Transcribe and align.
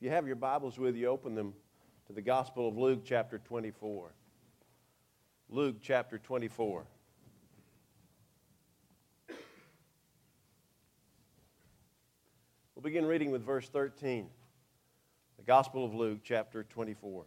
If 0.00 0.04
you 0.04 0.12
have 0.12 0.26
your 0.26 0.36
Bibles 0.36 0.78
with 0.78 0.96
you, 0.96 1.08
open 1.08 1.34
them 1.34 1.52
to 2.06 2.14
the 2.14 2.22
Gospel 2.22 2.66
of 2.66 2.78
Luke, 2.78 3.02
chapter 3.04 3.36
24. 3.36 4.14
Luke, 5.50 5.76
chapter 5.82 6.16
24. 6.16 6.86
We'll 12.74 12.82
begin 12.82 13.04
reading 13.04 13.30
with 13.30 13.44
verse 13.44 13.68
13. 13.68 14.30
The 15.36 15.42
Gospel 15.42 15.84
of 15.84 15.94
Luke, 15.94 16.20
chapter 16.24 16.64
24. 16.64 17.26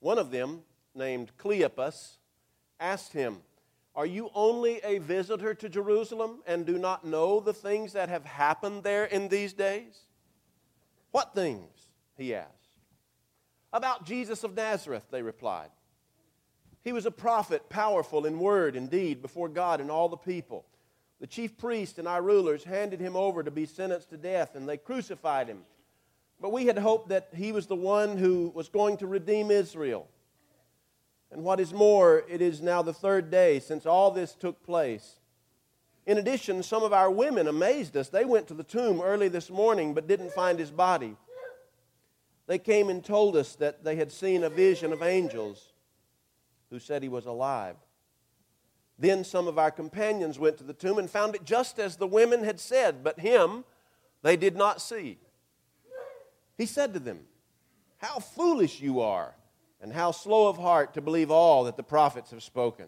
One 0.00 0.18
of 0.18 0.30
them, 0.30 0.62
named 0.94 1.30
Cleopas, 1.38 2.16
asked 2.80 3.12
him, 3.12 3.38
Are 3.94 4.06
you 4.06 4.30
only 4.34 4.80
a 4.82 4.98
visitor 4.98 5.54
to 5.54 5.68
Jerusalem 5.68 6.42
and 6.46 6.66
do 6.66 6.78
not 6.78 7.04
know 7.04 7.40
the 7.40 7.52
things 7.52 7.92
that 7.92 8.08
have 8.08 8.24
happened 8.24 8.82
there 8.82 9.04
in 9.04 9.28
these 9.28 9.52
days? 9.52 10.00
What 11.10 11.34
things? 11.34 11.68
he 12.16 12.34
asked. 12.34 12.54
About 13.72 14.04
Jesus 14.04 14.42
of 14.42 14.56
Nazareth, 14.56 15.04
they 15.10 15.22
replied. 15.22 15.70
He 16.82 16.92
was 16.92 17.06
a 17.06 17.10
prophet, 17.10 17.68
powerful 17.68 18.26
in 18.26 18.38
word 18.38 18.74
and 18.74 18.90
deed 18.90 19.22
before 19.22 19.48
God 19.48 19.80
and 19.80 19.90
all 19.90 20.08
the 20.08 20.16
people. 20.16 20.64
The 21.20 21.26
chief 21.26 21.58
priests 21.58 21.98
and 21.98 22.08
our 22.08 22.22
rulers 22.22 22.64
handed 22.64 23.00
him 23.00 23.14
over 23.14 23.42
to 23.42 23.50
be 23.50 23.66
sentenced 23.66 24.10
to 24.10 24.16
death, 24.16 24.54
and 24.54 24.68
they 24.68 24.78
crucified 24.78 25.48
him. 25.48 25.60
But 26.40 26.52
we 26.52 26.66
had 26.66 26.78
hoped 26.78 27.10
that 27.10 27.28
he 27.34 27.52
was 27.52 27.66
the 27.66 27.76
one 27.76 28.16
who 28.16 28.50
was 28.54 28.68
going 28.68 28.96
to 28.98 29.06
redeem 29.06 29.50
Israel. 29.50 30.08
And 31.30 31.44
what 31.44 31.60
is 31.60 31.72
more, 31.72 32.24
it 32.28 32.40
is 32.40 32.60
now 32.60 32.82
the 32.82 32.92
third 32.92 33.30
day 33.30 33.60
since 33.60 33.86
all 33.86 34.10
this 34.10 34.34
took 34.34 34.62
place. 34.64 35.16
In 36.06 36.18
addition, 36.18 36.62
some 36.62 36.82
of 36.82 36.92
our 36.92 37.10
women 37.10 37.46
amazed 37.46 37.96
us. 37.96 38.08
They 38.08 38.24
went 38.24 38.48
to 38.48 38.54
the 38.54 38.64
tomb 38.64 39.00
early 39.00 39.28
this 39.28 39.50
morning 39.50 39.94
but 39.94 40.08
didn't 40.08 40.32
find 40.32 40.58
his 40.58 40.70
body. 40.70 41.16
They 42.46 42.58
came 42.58 42.88
and 42.88 43.04
told 43.04 43.36
us 43.36 43.54
that 43.56 43.84
they 43.84 43.96
had 43.96 44.10
seen 44.10 44.42
a 44.42 44.50
vision 44.50 44.92
of 44.92 45.02
angels 45.02 45.72
who 46.70 46.80
said 46.80 47.02
he 47.02 47.08
was 47.08 47.26
alive. 47.26 47.76
Then 48.98 49.22
some 49.24 49.46
of 49.46 49.58
our 49.58 49.70
companions 49.70 50.38
went 50.38 50.58
to 50.58 50.64
the 50.64 50.72
tomb 50.72 50.98
and 50.98 51.08
found 51.08 51.34
it 51.34 51.44
just 51.44 51.78
as 51.78 51.96
the 51.96 52.06
women 52.06 52.42
had 52.42 52.58
said, 52.58 53.04
but 53.04 53.20
him 53.20 53.64
they 54.22 54.36
did 54.36 54.56
not 54.56 54.80
see. 54.80 55.18
He 56.60 56.66
said 56.66 56.92
to 56.92 57.00
them, 57.00 57.20
How 57.96 58.18
foolish 58.18 58.82
you 58.82 59.00
are, 59.00 59.34
and 59.80 59.90
how 59.90 60.10
slow 60.10 60.46
of 60.46 60.58
heart 60.58 60.92
to 60.92 61.00
believe 61.00 61.30
all 61.30 61.64
that 61.64 61.78
the 61.78 61.82
prophets 61.82 62.32
have 62.32 62.42
spoken. 62.42 62.84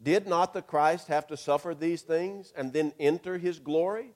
Did 0.00 0.28
not 0.28 0.54
the 0.54 0.62
Christ 0.62 1.08
have 1.08 1.26
to 1.26 1.36
suffer 1.36 1.74
these 1.74 2.02
things 2.02 2.52
and 2.56 2.72
then 2.72 2.92
enter 3.00 3.36
his 3.36 3.58
glory? 3.58 4.12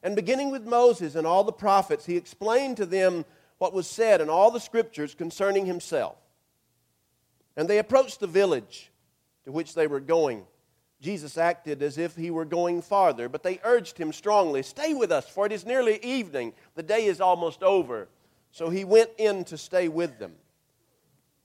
And 0.00 0.14
beginning 0.14 0.52
with 0.52 0.64
Moses 0.64 1.16
and 1.16 1.26
all 1.26 1.42
the 1.42 1.50
prophets, 1.50 2.06
he 2.06 2.16
explained 2.16 2.76
to 2.76 2.86
them 2.86 3.24
what 3.58 3.74
was 3.74 3.88
said 3.88 4.20
in 4.20 4.30
all 4.30 4.52
the 4.52 4.60
scriptures 4.60 5.16
concerning 5.16 5.66
himself. 5.66 6.14
And 7.56 7.68
they 7.68 7.78
approached 7.78 8.20
the 8.20 8.28
village 8.28 8.92
to 9.44 9.50
which 9.50 9.74
they 9.74 9.88
were 9.88 9.98
going. 9.98 10.44
Jesus 11.04 11.36
acted 11.36 11.82
as 11.82 11.98
if 11.98 12.16
he 12.16 12.30
were 12.30 12.46
going 12.46 12.80
farther, 12.80 13.28
but 13.28 13.42
they 13.42 13.60
urged 13.62 13.98
him 13.98 14.10
strongly, 14.10 14.62
Stay 14.62 14.94
with 14.94 15.12
us, 15.12 15.28
for 15.28 15.44
it 15.44 15.52
is 15.52 15.66
nearly 15.66 16.02
evening. 16.02 16.54
The 16.76 16.82
day 16.82 17.04
is 17.04 17.20
almost 17.20 17.62
over. 17.62 18.08
So 18.52 18.70
he 18.70 18.84
went 18.84 19.10
in 19.18 19.44
to 19.44 19.58
stay 19.58 19.88
with 19.88 20.18
them. 20.18 20.32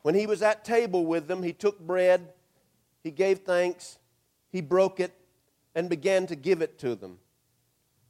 When 0.01 0.15
he 0.15 0.27
was 0.27 0.41
at 0.41 0.63
table 0.63 1.05
with 1.05 1.27
them, 1.27 1.43
he 1.43 1.51
took 1.51 1.77
bread, 1.77 2.31
he 3.03 3.11
gave 3.11 3.39
thanks, 3.39 3.99
he 4.49 4.61
broke 4.61 5.01
it, 5.01 5.13
and 5.75 5.89
began 5.89 6.25
to 6.27 6.37
give 6.37 6.61
it 6.61 6.79
to 6.79 6.95
them. 6.95 7.19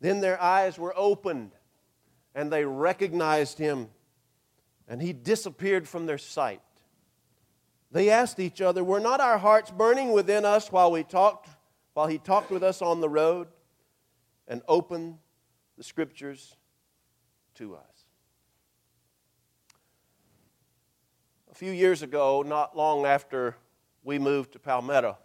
Then 0.01 0.21
their 0.21 0.39
eyes 0.39 0.77
were 0.77 0.93
opened, 0.95 1.51
and 2.35 2.53
they 2.53 2.63
recognized 2.63 3.57
him, 3.57 3.87
and 4.87 5.01
he 5.01 5.13
disappeared 5.13 5.87
from 5.87 6.05
their 6.05 6.19
sight. 6.19 6.61
They 7.91 8.09
asked 8.09 8.39
each 8.39 8.61
other, 8.61 8.83
Were 8.83 8.99
not 8.99 9.19
our 9.19 9.37
hearts 9.37 9.71
burning 9.71 10.11
within 10.11 10.45
us 10.45 10.71
while 10.71 10.91
we 10.91 11.03
talked, 11.03 11.49
while 11.93 12.07
he 12.07 12.17
talked 12.17 12.51
with 12.51 12.63
us 12.63 12.81
on 12.81 13.01
the 13.01 13.09
road 13.09 13.47
and 14.47 14.61
opened 14.67 15.17
the 15.77 15.83
scriptures 15.83 16.55
to 17.55 17.75
us? 17.75 18.05
A 21.51 21.55
few 21.55 21.71
years 21.71 22.03
ago, 22.03 22.43
not 22.45 22.77
long 22.77 23.05
after 23.05 23.55
we 24.03 24.19
moved 24.19 24.53
to 24.53 24.59
Palmetto, 24.59 25.17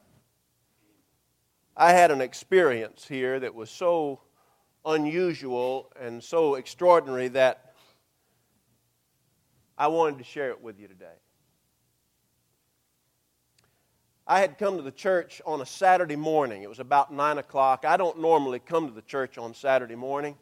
I 1.76 1.92
had 1.92 2.10
an 2.10 2.20
experience 2.20 3.06
here 3.06 3.38
that 3.40 3.54
was 3.54 3.68
so 3.68 4.20
unusual 4.86 5.92
and 6.00 6.22
so 6.22 6.54
extraordinary 6.54 7.28
that 7.28 7.74
I 9.76 9.88
wanted 9.88 10.18
to 10.18 10.24
share 10.24 10.50
it 10.50 10.62
with 10.62 10.78
you 10.78 10.88
today. 10.88 11.16
I 14.26 14.40
had 14.40 14.56
come 14.56 14.78
to 14.78 14.82
the 14.82 14.90
church 14.90 15.42
on 15.44 15.60
a 15.60 15.66
Saturday 15.66 16.16
morning. 16.16 16.62
It 16.62 16.68
was 16.68 16.80
about 16.80 17.12
9 17.12 17.36
o'clock. 17.36 17.84
I 17.86 17.98
don't 17.98 18.20
normally 18.20 18.58
come 18.58 18.88
to 18.88 18.94
the 18.94 19.02
church 19.02 19.36
on 19.36 19.52
Saturday 19.52 19.96
morning. 19.96 20.36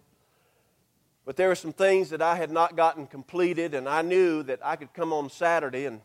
But 1.25 1.37
there 1.37 1.49
were 1.49 1.57
some 1.57 1.73
things 1.73 2.11
that 2.11 2.23
I 2.23 2.37
had 2.37 2.53
not 2.53 2.77
gotten 2.77 3.09
completed, 3.09 3.75
and 3.75 3.89
I 3.89 4.03
knew 4.03 4.45
that 4.45 4.61
I 4.65 4.77
could 4.77 4.95
come 4.95 5.13
on 5.13 5.31
Saturday, 5.31 5.87
and 5.87 6.01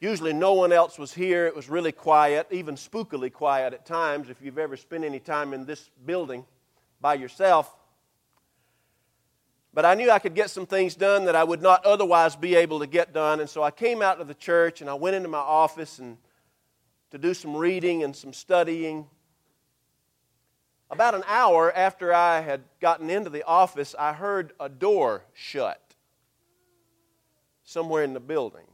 usually 0.00 0.32
no 0.32 0.52
one 0.52 0.72
else 0.72 1.00
was 1.00 1.12
here. 1.12 1.48
It 1.48 1.56
was 1.56 1.68
really 1.68 1.90
quiet, 1.90 2.46
even 2.52 2.76
spookily 2.76 3.32
quiet 3.32 3.74
at 3.74 3.84
times, 3.84 4.30
if 4.30 4.40
you've 4.40 4.58
ever 4.58 4.76
spent 4.76 5.02
any 5.02 5.18
time 5.18 5.52
in 5.52 5.66
this 5.66 5.90
building 6.04 6.44
by 7.00 7.14
yourself. 7.14 7.74
But 9.74 9.84
I 9.84 9.94
knew 9.94 10.12
I 10.12 10.20
could 10.20 10.34
get 10.34 10.50
some 10.50 10.66
things 10.66 10.94
done 10.94 11.24
that 11.24 11.34
I 11.34 11.42
would 11.42 11.60
not 11.60 11.84
otherwise 11.84 12.36
be 12.36 12.54
able 12.54 12.78
to 12.80 12.86
get 12.86 13.12
done, 13.12 13.40
and 13.40 13.50
so 13.50 13.64
I 13.64 13.72
came 13.72 14.00
out 14.00 14.20
of 14.20 14.28
the 14.28 14.34
church 14.34 14.80
and 14.80 14.88
I 14.88 14.94
went 14.94 15.16
into 15.16 15.28
my 15.28 15.38
office 15.38 15.98
and 15.98 16.16
to 17.10 17.18
do 17.18 17.34
some 17.34 17.56
reading 17.56 18.02
and 18.02 18.14
some 18.14 18.32
studying. 18.32 19.06
About 20.90 21.14
an 21.14 21.24
hour 21.26 21.72
after 21.72 22.12
I 22.12 22.40
had 22.40 22.62
gotten 22.80 23.10
into 23.10 23.30
the 23.30 23.44
office, 23.44 23.94
I 23.98 24.12
heard 24.12 24.52
a 24.60 24.68
door 24.68 25.24
shut 25.34 25.80
somewhere 27.64 28.04
in 28.04 28.12
the 28.12 28.20
building. 28.20 28.66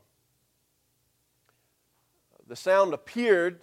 The 2.46 2.56
sound 2.56 2.92
appeared 2.92 3.60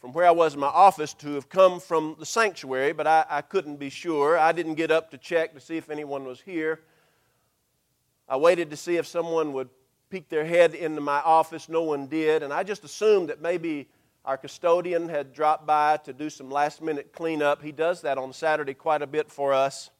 from 0.00 0.14
where 0.14 0.26
I 0.26 0.30
was 0.30 0.54
in 0.54 0.60
my 0.60 0.68
office 0.68 1.12
to 1.14 1.34
have 1.34 1.50
come 1.50 1.78
from 1.78 2.16
the 2.18 2.24
sanctuary, 2.24 2.92
but 2.94 3.06
I, 3.06 3.26
I 3.28 3.42
couldn't 3.42 3.76
be 3.76 3.90
sure. 3.90 4.38
I 4.38 4.52
didn't 4.52 4.76
get 4.76 4.90
up 4.90 5.10
to 5.10 5.18
check 5.18 5.52
to 5.52 5.60
see 5.60 5.76
if 5.76 5.90
anyone 5.90 6.24
was 6.24 6.40
here. 6.40 6.80
I 8.26 8.38
waited 8.38 8.70
to 8.70 8.76
see 8.76 8.96
if 8.96 9.06
someone 9.06 9.52
would 9.52 9.68
peek 10.08 10.30
their 10.30 10.46
head 10.46 10.74
into 10.74 11.02
my 11.02 11.20
office. 11.20 11.68
No 11.68 11.82
one 11.82 12.06
did, 12.06 12.42
and 12.42 12.50
I 12.50 12.62
just 12.62 12.82
assumed 12.82 13.28
that 13.28 13.42
maybe 13.42 13.88
our 14.30 14.36
custodian 14.36 15.08
had 15.08 15.32
dropped 15.32 15.66
by 15.66 15.96
to 15.96 16.12
do 16.12 16.30
some 16.30 16.52
last 16.52 16.80
minute 16.80 17.12
cleanup. 17.12 17.60
He 17.60 17.72
does 17.72 18.02
that 18.02 18.16
on 18.16 18.32
Saturday 18.32 18.74
quite 18.74 19.02
a 19.02 19.06
bit 19.08 19.28
for 19.28 19.52
us. 19.52 19.90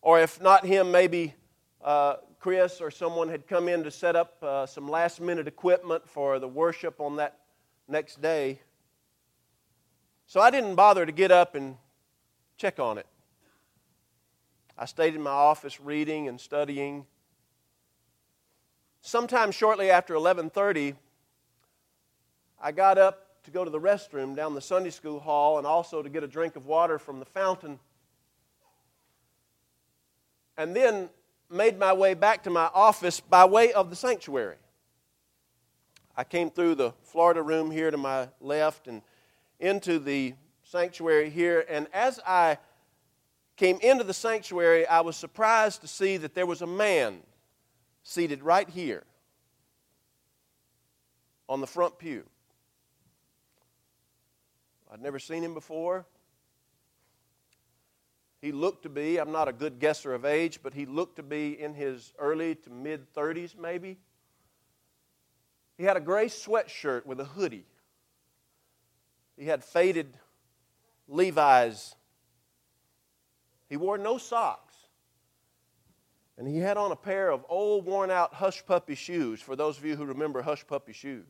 Or 0.00 0.20
if 0.20 0.40
not 0.40 0.64
him, 0.64 0.92
maybe 0.92 1.34
uh, 1.82 2.14
Chris 2.38 2.80
or 2.80 2.92
someone 2.92 3.28
had 3.28 3.48
come 3.48 3.66
in 3.66 3.82
to 3.82 3.90
set 3.90 4.14
up 4.14 4.40
uh, 4.40 4.66
some 4.66 4.88
last 4.88 5.20
minute 5.20 5.48
equipment 5.48 6.08
for 6.08 6.38
the 6.38 6.46
worship 6.46 7.00
on 7.00 7.16
that 7.16 7.40
next 7.88 8.22
day. 8.22 8.60
So 10.28 10.40
I 10.40 10.52
didn't 10.52 10.76
bother 10.76 11.04
to 11.04 11.10
get 11.10 11.32
up 11.32 11.56
and 11.56 11.78
check 12.56 12.78
on 12.78 12.98
it. 12.98 13.06
I 14.78 14.84
stayed 14.84 15.16
in 15.16 15.22
my 15.22 15.32
office 15.32 15.80
reading 15.80 16.28
and 16.28 16.40
studying. 16.40 17.04
Sometime 19.00 19.50
shortly 19.50 19.90
after 19.90 20.14
11:30, 20.14 20.94
I 22.60 22.72
got 22.72 22.98
up 22.98 23.44
to 23.44 23.50
go 23.50 23.64
to 23.64 23.70
the 23.70 23.80
restroom 23.80 24.34
down 24.34 24.54
the 24.54 24.60
Sunday 24.60 24.90
school 24.90 25.20
hall 25.20 25.58
and 25.58 25.66
also 25.66 26.02
to 26.02 26.08
get 26.08 26.24
a 26.24 26.28
drink 26.28 26.56
of 26.56 26.66
water 26.66 26.98
from 26.98 27.18
the 27.20 27.24
fountain. 27.24 27.78
And 30.56 30.74
then 30.74 31.10
made 31.50 31.78
my 31.78 31.92
way 31.92 32.14
back 32.14 32.42
to 32.44 32.50
my 32.50 32.68
office 32.74 33.20
by 33.20 33.44
way 33.44 33.72
of 33.72 33.90
the 33.90 33.96
sanctuary. 33.96 34.56
I 36.16 36.24
came 36.24 36.50
through 36.50 36.76
the 36.76 36.92
Florida 37.02 37.42
room 37.42 37.70
here 37.70 37.90
to 37.90 37.96
my 37.96 38.28
left 38.40 38.88
and 38.88 39.02
into 39.60 39.98
the 39.98 40.34
sanctuary 40.64 41.30
here. 41.30 41.64
And 41.68 41.86
as 41.92 42.18
I 42.26 42.58
came 43.56 43.78
into 43.80 44.02
the 44.02 44.14
sanctuary, 44.14 44.86
I 44.86 45.00
was 45.00 45.16
surprised 45.16 45.82
to 45.82 45.88
see 45.88 46.16
that 46.16 46.34
there 46.34 46.46
was 46.46 46.62
a 46.62 46.66
man 46.66 47.20
seated 48.02 48.42
right 48.42 48.68
here 48.68 49.04
on 51.48 51.60
the 51.60 51.66
front 51.66 51.98
pew. 51.98 52.24
I'd 54.96 55.02
never 55.02 55.18
seen 55.18 55.42
him 55.42 55.52
before. 55.52 56.06
He 58.40 58.50
looked 58.50 58.84
to 58.84 58.88
be, 58.88 59.18
I'm 59.18 59.30
not 59.30 59.46
a 59.46 59.52
good 59.52 59.78
guesser 59.78 60.14
of 60.14 60.24
age, 60.24 60.60
but 60.62 60.72
he 60.72 60.86
looked 60.86 61.16
to 61.16 61.22
be 61.22 61.60
in 61.60 61.74
his 61.74 62.14
early 62.18 62.54
to 62.54 62.70
mid 62.70 63.12
30s, 63.12 63.58
maybe. 63.58 63.98
He 65.76 65.84
had 65.84 65.98
a 65.98 66.00
gray 66.00 66.28
sweatshirt 66.28 67.04
with 67.04 67.20
a 67.20 67.26
hoodie. 67.26 67.66
He 69.36 69.44
had 69.44 69.62
faded 69.62 70.16
Levi's. 71.08 71.94
He 73.68 73.76
wore 73.76 73.98
no 73.98 74.16
socks. 74.16 74.74
And 76.38 76.48
he 76.48 76.56
had 76.56 76.78
on 76.78 76.90
a 76.90 76.96
pair 76.96 77.28
of 77.30 77.44
old, 77.50 77.84
worn 77.84 78.10
out 78.10 78.32
hush 78.32 78.64
puppy 78.64 78.94
shoes, 78.94 79.42
for 79.42 79.56
those 79.56 79.76
of 79.76 79.84
you 79.84 79.94
who 79.94 80.06
remember 80.06 80.40
hush 80.40 80.66
puppy 80.66 80.94
shoes. 80.94 81.26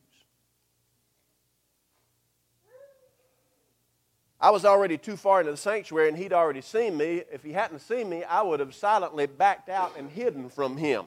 I 4.39 4.51
was 4.51 4.65
already 4.65 4.97
too 4.97 5.17
far 5.17 5.39
into 5.39 5.51
the 5.51 5.57
sanctuary 5.57 6.09
and 6.09 6.17
he'd 6.17 6.33
already 6.33 6.61
seen 6.61 6.95
me. 6.95 7.23
If 7.31 7.43
he 7.43 7.53
hadn't 7.53 7.79
seen 7.79 8.07
me, 8.09 8.23
I 8.23 8.43
would 8.43 8.59
have 8.59 8.75
silently 8.75 9.25
backed 9.25 9.69
out 9.69 9.97
and 9.97 10.09
hidden 10.09 10.49
from 10.49 10.77
him. 10.77 11.05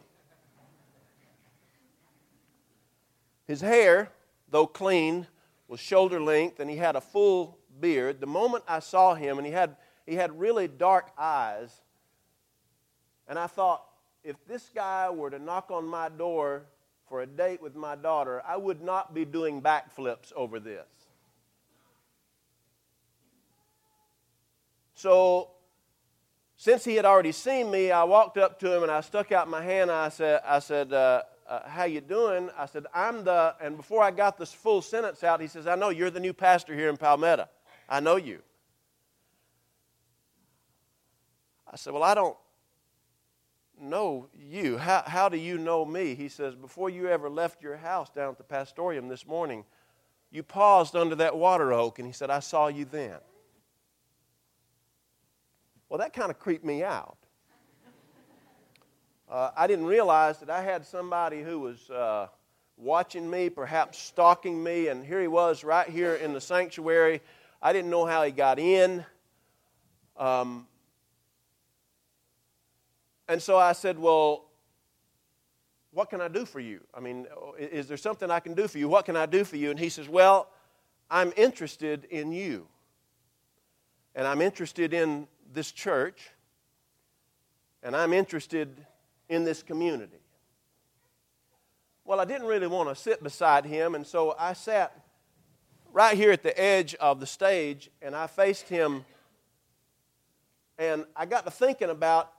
His 3.46 3.60
hair, 3.60 4.10
though 4.48 4.66
clean, 4.66 5.26
was 5.68 5.78
shoulder 5.78 6.20
length 6.20 6.58
and 6.58 6.68
he 6.68 6.76
had 6.76 6.96
a 6.96 7.00
full 7.00 7.58
beard. 7.80 8.20
The 8.20 8.26
moment 8.26 8.64
I 8.66 8.80
saw 8.80 9.14
him, 9.14 9.38
and 9.38 9.46
he 9.46 9.52
had, 9.52 9.76
he 10.06 10.14
had 10.14 10.38
really 10.38 10.68
dark 10.68 11.10
eyes, 11.16 11.70
and 13.28 13.38
I 13.38 13.46
thought, 13.46 13.84
if 14.24 14.36
this 14.46 14.70
guy 14.74 15.08
were 15.08 15.30
to 15.30 15.38
knock 15.38 15.70
on 15.70 15.86
my 15.86 16.08
door 16.08 16.64
for 17.08 17.22
a 17.22 17.26
date 17.26 17.62
with 17.62 17.74
my 17.74 17.94
daughter, 17.96 18.42
I 18.46 18.56
would 18.56 18.82
not 18.82 19.14
be 19.14 19.24
doing 19.24 19.62
backflips 19.62 20.32
over 20.34 20.60
this. 20.60 20.86
So, 25.00 25.52
since 26.56 26.84
he 26.84 26.94
had 26.94 27.06
already 27.06 27.32
seen 27.32 27.70
me, 27.70 27.90
I 27.90 28.04
walked 28.04 28.36
up 28.36 28.60
to 28.60 28.76
him 28.76 28.82
and 28.82 28.92
I 28.92 29.00
stuck 29.00 29.32
out 29.32 29.48
my 29.48 29.62
hand. 29.62 29.88
And 29.90 29.98
I 29.98 30.10
said, 30.10 30.42
I 30.44 30.58
said, 30.58 30.92
uh, 30.92 31.22
uh, 31.48 31.66
"How 31.66 31.84
you 31.84 32.02
doing?" 32.02 32.50
I 32.54 32.66
said, 32.66 32.84
"I'm 32.92 33.24
the." 33.24 33.54
And 33.62 33.78
before 33.78 34.02
I 34.02 34.10
got 34.10 34.36
this 34.36 34.52
full 34.52 34.82
sentence 34.82 35.24
out, 35.24 35.40
he 35.40 35.46
says, 35.46 35.66
"I 35.66 35.74
know 35.74 35.88
you're 35.88 36.10
the 36.10 36.20
new 36.20 36.34
pastor 36.34 36.74
here 36.74 36.90
in 36.90 36.98
Palmetto. 36.98 37.48
I 37.88 38.00
know 38.00 38.16
you." 38.16 38.42
I 41.66 41.76
said, 41.76 41.94
"Well, 41.94 42.02
I 42.02 42.12
don't 42.14 42.36
know 43.80 44.28
you. 44.34 44.76
How, 44.76 45.02
how 45.06 45.30
do 45.30 45.38
you 45.38 45.56
know 45.56 45.86
me?" 45.86 46.14
He 46.14 46.28
says, 46.28 46.54
"Before 46.54 46.90
you 46.90 47.08
ever 47.08 47.30
left 47.30 47.62
your 47.62 47.78
house 47.78 48.10
down 48.10 48.32
at 48.32 48.36
the 48.36 48.44
pastorium 48.44 49.08
this 49.08 49.26
morning, 49.26 49.64
you 50.30 50.42
paused 50.42 50.94
under 50.94 51.14
that 51.14 51.38
water 51.38 51.72
oak, 51.72 51.98
and 51.98 52.06
he 52.06 52.12
said, 52.12 52.28
I 52.28 52.40
saw 52.40 52.66
you 52.66 52.84
then." 52.84 53.16
Well, 55.90 55.98
that 55.98 56.12
kind 56.12 56.30
of 56.30 56.38
creeped 56.38 56.64
me 56.64 56.84
out. 56.84 57.16
Uh, 59.28 59.50
I 59.56 59.66
didn't 59.66 59.86
realize 59.86 60.38
that 60.38 60.48
I 60.48 60.62
had 60.62 60.86
somebody 60.86 61.42
who 61.42 61.58
was 61.58 61.90
uh, 61.90 62.28
watching 62.76 63.28
me, 63.28 63.50
perhaps 63.50 63.98
stalking 63.98 64.62
me, 64.62 64.86
and 64.86 65.04
here 65.04 65.20
he 65.20 65.26
was 65.26 65.64
right 65.64 65.88
here 65.88 66.14
in 66.14 66.32
the 66.32 66.40
sanctuary. 66.40 67.20
I 67.60 67.72
didn't 67.72 67.90
know 67.90 68.06
how 68.06 68.22
he 68.22 68.30
got 68.30 68.60
in. 68.60 69.04
Um, 70.16 70.68
and 73.26 73.42
so 73.42 73.58
I 73.58 73.72
said, 73.72 73.98
Well, 73.98 74.44
what 75.90 76.08
can 76.08 76.20
I 76.20 76.28
do 76.28 76.46
for 76.46 76.60
you? 76.60 76.82
I 76.94 77.00
mean, 77.00 77.26
is 77.58 77.88
there 77.88 77.96
something 77.96 78.30
I 78.30 78.38
can 78.38 78.54
do 78.54 78.68
for 78.68 78.78
you? 78.78 78.88
What 78.88 79.06
can 79.06 79.16
I 79.16 79.26
do 79.26 79.42
for 79.42 79.56
you? 79.56 79.70
And 79.70 79.78
he 79.78 79.88
says, 79.88 80.08
Well, 80.08 80.50
I'm 81.10 81.32
interested 81.36 82.04
in 82.10 82.30
you. 82.30 82.68
And 84.14 84.24
I'm 84.24 84.40
interested 84.40 84.94
in 84.94 85.26
this 85.52 85.72
church, 85.72 86.30
and 87.82 87.96
I'm 87.96 88.12
interested 88.12 88.86
in 89.28 89.44
this 89.44 89.62
community. 89.62 90.18
Well, 92.04 92.20
I 92.20 92.24
didn't 92.24 92.46
really 92.46 92.66
want 92.66 92.88
to 92.88 92.94
sit 92.94 93.22
beside 93.22 93.64
him, 93.64 93.94
and 93.94 94.06
so 94.06 94.34
I 94.38 94.52
sat 94.52 94.92
right 95.92 96.16
here 96.16 96.32
at 96.32 96.42
the 96.42 96.58
edge 96.60 96.94
of 96.96 97.20
the 97.20 97.26
stage, 97.26 97.90
and 98.00 98.14
I 98.14 98.26
faced 98.26 98.68
him, 98.68 99.04
and 100.78 101.04
I 101.14 101.26
got 101.26 101.44
to 101.44 101.50
thinking 101.50 101.90
about 101.90 102.32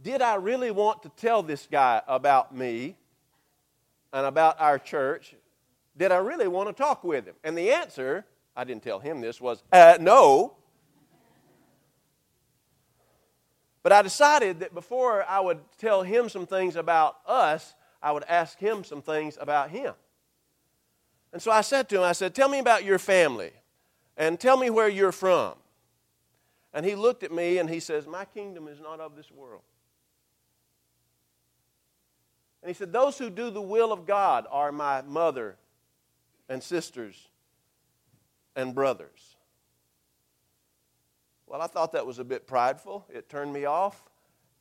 did 0.00 0.20
I 0.20 0.34
really 0.34 0.70
want 0.70 1.02
to 1.04 1.10
tell 1.10 1.42
this 1.42 1.68
guy 1.70 2.02
about 2.08 2.54
me 2.54 2.96
and 4.12 4.26
about 4.26 4.60
our 4.60 4.78
church? 4.78 5.34
Did 5.96 6.10
I 6.10 6.16
really 6.16 6.48
want 6.48 6.68
to 6.68 6.72
talk 6.72 7.04
with 7.04 7.26
him? 7.26 7.34
And 7.44 7.56
the 7.56 7.70
answer, 7.70 8.24
I 8.56 8.64
didn't 8.64 8.82
tell 8.82 8.98
him 8.98 9.20
this, 9.20 9.40
was 9.40 9.62
uh, 9.70 9.98
no. 10.00 10.56
But 13.82 13.92
I 13.92 14.02
decided 14.02 14.60
that 14.60 14.74
before 14.74 15.24
I 15.24 15.40
would 15.40 15.58
tell 15.78 16.02
him 16.02 16.28
some 16.28 16.46
things 16.46 16.76
about 16.76 17.16
us, 17.26 17.74
I 18.02 18.12
would 18.12 18.24
ask 18.24 18.58
him 18.58 18.84
some 18.84 19.02
things 19.02 19.36
about 19.40 19.70
him. 19.70 19.94
And 21.32 21.40
so 21.40 21.50
I 21.50 21.62
said 21.62 21.88
to 21.88 21.96
him, 21.96 22.02
I 22.02 22.12
said, 22.12 22.34
Tell 22.34 22.48
me 22.48 22.58
about 22.58 22.84
your 22.84 22.98
family 22.98 23.52
and 24.16 24.38
tell 24.38 24.56
me 24.56 24.70
where 24.70 24.88
you're 24.88 25.12
from. 25.12 25.54
And 26.74 26.86
he 26.86 26.94
looked 26.94 27.22
at 27.22 27.32
me 27.32 27.58
and 27.58 27.68
he 27.68 27.80
says, 27.80 28.06
My 28.06 28.24
kingdom 28.24 28.68
is 28.68 28.80
not 28.80 29.00
of 29.00 29.16
this 29.16 29.30
world. 29.30 29.62
And 32.62 32.68
he 32.68 32.74
said, 32.74 32.92
Those 32.92 33.18
who 33.18 33.30
do 33.30 33.50
the 33.50 33.62
will 33.62 33.92
of 33.92 34.06
God 34.06 34.46
are 34.50 34.70
my 34.70 35.02
mother 35.02 35.56
and 36.48 36.62
sisters 36.62 37.28
and 38.54 38.74
brothers. 38.74 39.31
Well, 41.52 41.60
I 41.60 41.66
thought 41.66 41.92
that 41.92 42.06
was 42.06 42.18
a 42.18 42.24
bit 42.24 42.46
prideful. 42.46 43.04
It 43.12 43.28
turned 43.28 43.52
me 43.52 43.66
off. 43.66 44.02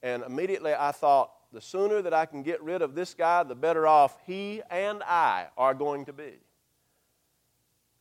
And 0.03 0.23
immediately 0.23 0.73
I 0.73 0.91
thought, 0.91 1.31
the 1.53 1.61
sooner 1.61 2.01
that 2.01 2.13
I 2.13 2.25
can 2.25 2.43
get 2.43 2.61
rid 2.61 2.81
of 2.81 2.95
this 2.95 3.13
guy, 3.13 3.43
the 3.43 3.55
better 3.55 3.87
off 3.87 4.17
he 4.27 4.61
and 4.69 5.01
I 5.03 5.47
are 5.57 5.73
going 5.73 6.03
to 6.05 6.13
be. 6.13 6.33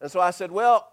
And 0.00 0.10
so 0.10 0.18
I 0.18 0.32
said, 0.32 0.50
Well, 0.50 0.90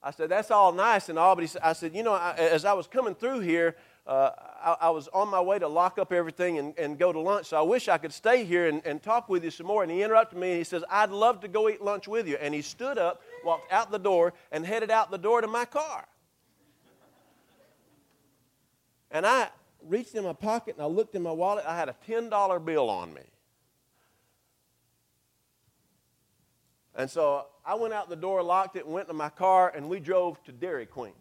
I 0.00 0.12
said, 0.12 0.28
that's 0.28 0.52
all 0.52 0.70
nice 0.70 1.08
and 1.08 1.18
all, 1.18 1.34
but 1.34 1.56
I 1.60 1.72
said, 1.72 1.92
You 1.92 2.04
know, 2.04 2.12
I, 2.12 2.34
as 2.34 2.64
I 2.64 2.72
was 2.74 2.86
coming 2.86 3.16
through 3.16 3.40
here, 3.40 3.74
uh, 4.06 4.30
I, 4.62 4.76
I, 4.82 4.90
was 4.90 5.08
on 5.08 5.28
my 5.28 5.40
way 5.40 5.58
to 5.58 5.66
lock 5.66 5.98
up 5.98 6.12
everything 6.12 6.58
and, 6.58 6.76
and 6.78 6.98
go 6.98 7.12
to 7.12 7.18
lunch, 7.18 7.46
so 7.46 7.56
I 7.56 7.62
wish 7.62 7.88
I 7.88 7.98
could 7.98 8.12
stay 8.12 8.44
here 8.44 8.68
and, 8.68 8.80
and 8.84 9.02
talk 9.02 9.28
with 9.28 9.42
you 9.42 9.50
some 9.50 9.66
more. 9.66 9.82
And 9.82 9.90
he 9.90 10.02
interrupted 10.02 10.38
me 10.38 10.50
and 10.50 10.58
he 10.58 10.64
says, 10.64 10.84
I'd 10.88 11.10
love 11.10 11.40
to 11.40 11.48
go 11.48 11.68
eat 11.68 11.82
lunch 11.82 12.06
with 12.06 12.28
you. 12.28 12.36
And 12.40 12.54
he 12.54 12.62
stood 12.62 12.98
up, 12.98 13.22
walked 13.44 13.72
out 13.72 13.90
the 13.90 13.98
door, 13.98 14.34
and 14.52 14.64
headed 14.64 14.90
out 14.92 15.10
the 15.10 15.18
door 15.18 15.40
to 15.40 15.48
my 15.48 15.64
car. 15.64 16.06
And 19.12 19.26
I 19.26 19.48
reached 19.86 20.14
in 20.14 20.24
my 20.24 20.32
pocket 20.32 20.74
and 20.76 20.82
I 20.82 20.86
looked 20.86 21.14
in 21.14 21.22
my 21.22 21.30
wallet. 21.30 21.64
I 21.66 21.76
had 21.76 21.88
a 21.88 21.96
$10 22.08 22.64
bill 22.64 22.88
on 22.88 23.12
me. 23.12 23.22
And 26.94 27.10
so 27.10 27.46
I 27.64 27.74
went 27.74 27.94
out 27.94 28.08
the 28.08 28.16
door, 28.16 28.42
locked 28.42 28.76
it, 28.76 28.86
went 28.86 29.08
to 29.08 29.14
my 29.14 29.28
car, 29.28 29.72
and 29.74 29.88
we 29.88 30.00
drove 30.00 30.42
to 30.44 30.52
Dairy 30.52 30.86
Queen. 30.86 31.14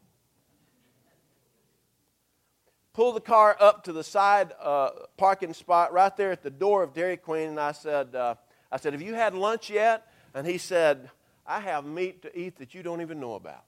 Pulled 2.93 3.15
the 3.15 3.21
car 3.21 3.55
up 3.59 3.85
to 3.85 3.93
the 3.93 4.03
side 4.03 4.53
uh, 4.61 4.89
parking 5.15 5.53
spot 5.53 5.93
right 5.93 6.15
there 6.17 6.31
at 6.31 6.43
the 6.43 6.49
door 6.49 6.83
of 6.83 6.93
Dairy 6.93 7.15
Queen, 7.15 7.47
and 7.47 7.59
I 7.59 7.71
said, 7.71 8.13
uh, 8.15 8.35
I 8.69 8.77
said, 8.77 8.91
Have 8.91 9.01
you 9.01 9.13
had 9.13 9.33
lunch 9.33 9.69
yet? 9.69 10.07
And 10.33 10.45
he 10.45 10.57
said, 10.57 11.09
I 11.47 11.61
have 11.61 11.85
meat 11.85 12.21
to 12.23 12.37
eat 12.37 12.57
that 12.57 12.73
you 12.73 12.83
don't 12.83 12.99
even 12.99 13.21
know 13.21 13.35
about. 13.35 13.63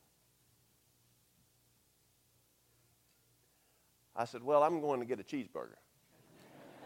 I 4.15 4.25
said, 4.25 4.43
Well, 4.43 4.63
I'm 4.63 4.81
going 4.81 4.99
to 4.99 5.05
get 5.05 5.19
a 5.19 5.23
cheeseburger. 5.23 5.77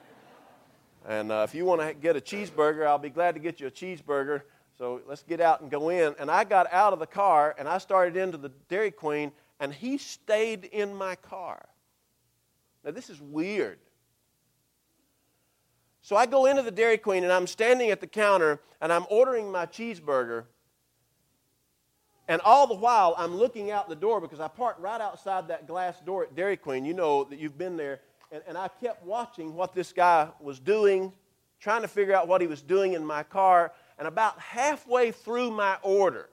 and 1.08 1.32
uh, 1.32 1.46
if 1.48 1.54
you 1.54 1.66
want 1.66 1.82
to 1.82 1.94
get 1.94 2.16
a 2.16 2.22
cheeseburger, 2.22 2.86
I'll 2.86 2.98
be 2.98 3.10
glad 3.10 3.36
to 3.36 3.40
get 3.40 3.60
you 3.60 3.68
a 3.68 3.72
cheeseburger. 3.72 4.42
So 4.78 5.02
let's 5.08 5.24
get 5.24 5.42
out 5.42 5.62
and 5.62 5.72
go 5.72 5.90
in. 5.90 6.16
And 6.20 6.30
I 6.30 6.44
got 6.44 6.72
out 6.72 6.94
of 6.94 7.00
the 7.00 7.08
car 7.08 7.56
and 7.58 7.68
I 7.68 7.80
started 7.80 8.16
into 8.16 8.38
the 8.38 8.50
Dairy 8.70 8.92
Queen, 8.92 9.32
and 9.60 9.74
he 9.74 9.98
stayed 9.98 10.66
in 10.66 10.94
my 10.94 11.16
car. 11.16 11.68
Now, 12.84 12.92
this 12.92 13.10
is 13.10 13.20
weird. 13.20 13.80
So 16.02 16.16
I 16.16 16.26
go 16.26 16.46
into 16.46 16.62
the 16.62 16.72
Dairy 16.72 16.98
Queen 16.98 17.26
and 17.26 17.34
I'm 17.34 17.48
standing 17.48 17.92
at 17.92 18.00
the 18.00 18.08
counter 18.08 18.62
and 18.80 18.94
I'm 18.94 19.06
ordering 19.10 19.52
my 19.52 19.66
cheeseburger. 19.66 20.46
And 22.28 22.42
all 22.42 22.68
the 22.68 22.76
while, 22.76 23.16
I'm 23.18 23.36
looking 23.36 23.72
out 23.72 23.88
the 23.88 23.96
door 23.96 24.20
because 24.20 24.40
I 24.40 24.48
parked 24.48 24.82
right 24.82 25.00
outside 25.00 25.48
that 25.48 25.66
glass 25.66 26.00
door 26.02 26.24
at 26.24 26.36
Dairy 26.36 26.58
Queen. 26.58 26.84
You 26.84 26.94
know 26.94 27.24
that 27.26 27.40
you've 27.40 27.58
been 27.58 27.78
there. 27.78 28.02
And, 28.32 28.44
and 28.48 28.58
I 28.58 28.68
kept 28.68 29.06
watching 29.06 29.54
what 29.54 29.74
this 29.74 29.94
guy 29.94 30.28
was 30.42 30.60
doing 30.60 31.14
trying 31.60 31.82
to 31.82 31.88
figure 31.88 32.14
out 32.14 32.28
what 32.28 32.42
he 32.42 32.48
was 32.48 32.62
doing 32.62 32.94
in 32.94 33.06
my 33.06 33.24
car. 33.24 33.74
And 33.98 34.08
about 34.08 34.40
halfway 34.40 35.12
through 35.12 35.52
my 35.52 35.78
order, 35.82 36.30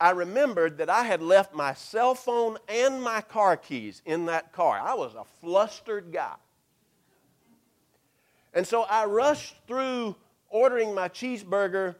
I 0.00 0.10
remembered 0.10 0.78
that 0.78 0.90
I 0.90 1.04
had 1.04 1.22
left 1.22 1.54
my 1.54 1.74
cell 1.74 2.14
phone 2.14 2.58
and 2.68 3.02
my 3.02 3.20
car 3.20 3.56
keys 3.56 4.02
in 4.04 4.26
that 4.26 4.52
car. 4.52 4.78
I 4.78 4.94
was 4.94 5.14
a 5.14 5.24
flustered 5.40 6.12
guy. 6.12 6.34
And 8.52 8.66
so 8.66 8.82
I 8.82 9.04
rushed 9.04 9.54
through 9.66 10.16
ordering 10.48 10.94
my 10.94 11.08
cheeseburger 11.08 11.96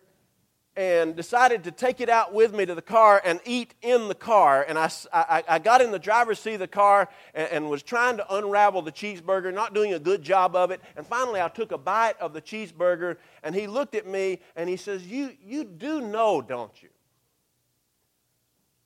and 0.77 1.15
decided 1.15 1.65
to 1.65 1.71
take 1.71 2.01
it 2.01 2.09
out 2.09 2.35
with 2.35 2.53
me 2.53 2.67
to 2.67 2.75
the 2.75 2.83
car 2.83 3.23
and 3.25 3.39
eat 3.45 3.75
in 3.81 4.09
the 4.09 4.15
car. 4.15 4.65
And 4.67 4.77
I, 4.77 4.91
I, 5.13 5.45
I 5.49 5.59
got 5.61 5.81
in 5.81 5.93
the 5.93 5.99
driver's 5.99 6.41
seat 6.41 6.55
of 6.55 6.61
the 6.61 6.67
car 6.67 7.09
and, 7.33 7.49
and, 7.51 7.71
was 7.71 7.83
trying 7.83 8.17
to 8.17 8.35
unravel 8.35 8.83
the 8.83 8.91
cheeseburger, 8.91 9.55
not 9.55 9.73
doing 9.73 9.95
a 9.95 9.99
good 10.01 10.23
job 10.23 10.57
of 10.57 10.73
it. 10.73 10.81
And 10.97 11.07
finally, 11.07 11.41
I 11.41 11.49
took 11.49 11.71
a 11.71 11.79
bite 11.79 12.21
of 12.21 12.33
the 12.33 12.43
cheeseburger, 12.43 13.19
and 13.45 13.55
he 13.55 13.69
looked 13.69 13.95
at 13.95 14.07
me 14.07 14.41
and 14.57 14.69
he 14.69 14.77
says, 14.77 15.07
You, 15.07 15.31
you 15.45 15.65
do 15.65 16.01
know, 16.01 16.43
don't 16.43 16.83
you, 16.83 16.89